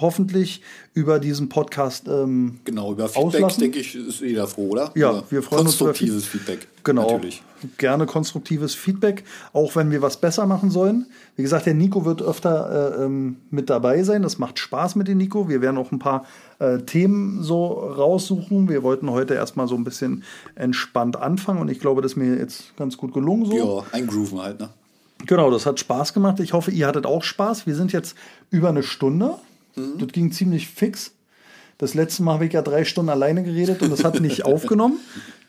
[0.00, 0.62] hoffentlich
[0.94, 3.60] über diesen Podcast ähm, Genau, über Feedback, Auslassen?
[3.60, 4.90] denke ich, ist jeder froh, oder?
[4.94, 6.68] Ja, Über wir freuen uns über Konstruktives Feedback.
[6.84, 7.02] Genau.
[7.12, 7.42] Natürlich.
[7.78, 9.22] Gerne konstruktives Feedback,
[9.52, 11.06] auch wenn wir was besser machen sollen.
[11.36, 14.22] Wie gesagt, der Nico wird öfter äh, ähm, mit dabei sein.
[14.22, 15.48] Das macht Spaß mit dem Nico.
[15.48, 16.24] Wir werden auch ein paar
[16.58, 18.68] äh, Themen so raussuchen.
[18.68, 20.24] Wir wollten heute erstmal so ein bisschen
[20.56, 23.56] entspannt anfangen und ich glaube, das ist mir jetzt ganz gut gelungen so.
[23.56, 24.70] Ja, eingrooven halt, ne?
[25.24, 26.40] Genau, das hat Spaß gemacht.
[26.40, 27.64] Ich hoffe, ihr hattet auch Spaß.
[27.64, 28.16] Wir sind jetzt
[28.50, 29.36] über eine Stunde.
[29.76, 31.12] Das ging ziemlich fix.
[31.78, 34.98] Das letzte Mal habe ich ja drei Stunden alleine geredet und das hat nicht aufgenommen.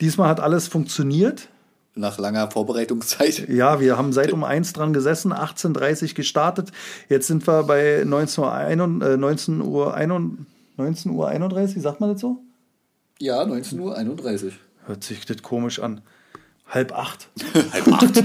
[0.02, 1.50] Diesmal hat alles funktioniert.
[1.96, 3.48] Nach langer Vorbereitungszeit.
[3.50, 6.72] Ja, wir haben seit um eins dran gesessen, 18.30 Uhr gestartet.
[7.08, 10.48] Jetzt sind wir bei 19 Uhr, ein- äh, 19 Uhr, ein-
[10.78, 12.40] 19 Uhr 31, sagt man das so?
[13.20, 14.52] Ja, 19.31 Uhr.
[14.88, 16.02] Hört sich das komisch an.
[16.68, 17.30] Halb acht.
[17.74, 18.24] halb acht.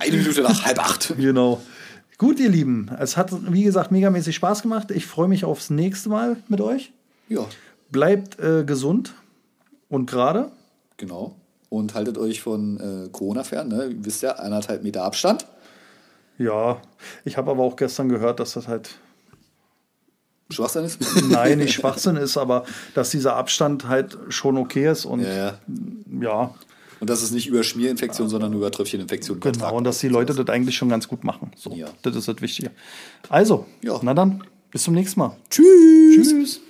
[0.00, 1.12] Eine Minute nach halb acht.
[1.18, 1.60] Genau.
[2.18, 4.90] Gut, ihr Lieben, es hat, wie gesagt, megamäßig Spaß gemacht.
[4.90, 6.92] Ich freue mich aufs nächste Mal mit euch.
[7.28, 7.46] Ja,
[7.90, 9.14] Bleibt äh, gesund
[9.88, 10.50] und gerade.
[10.96, 11.36] genau.
[11.70, 13.88] Und haltet euch von äh, Corona fern, ne?
[13.88, 15.46] Ihr wisst ja, eineinhalb Meter Abstand.
[16.38, 16.80] Ja,
[17.24, 18.90] ich habe aber auch gestern gehört, dass das halt,
[20.50, 20.98] Schwachsinn ist.
[21.28, 22.64] nein, nicht Schwachsinn ist, aber
[22.94, 25.58] dass dieser Abstand halt schon okay ist und ja, ja.
[26.20, 26.54] ja,
[27.00, 29.40] Und das ist nicht über Schmierinfektion, sondern über Tröpfcheninfektion.
[29.40, 29.76] genau.
[29.76, 31.50] Und dass die Leute das eigentlich schon ganz gut machen.
[31.56, 31.88] So, Ja.
[32.02, 32.70] das ist das Wichtige.
[33.28, 33.98] Also, Ja.
[34.02, 35.34] na dann, Bis zum nächsten Mal.
[35.48, 36.28] Tschüss.
[36.28, 36.60] Tschüss.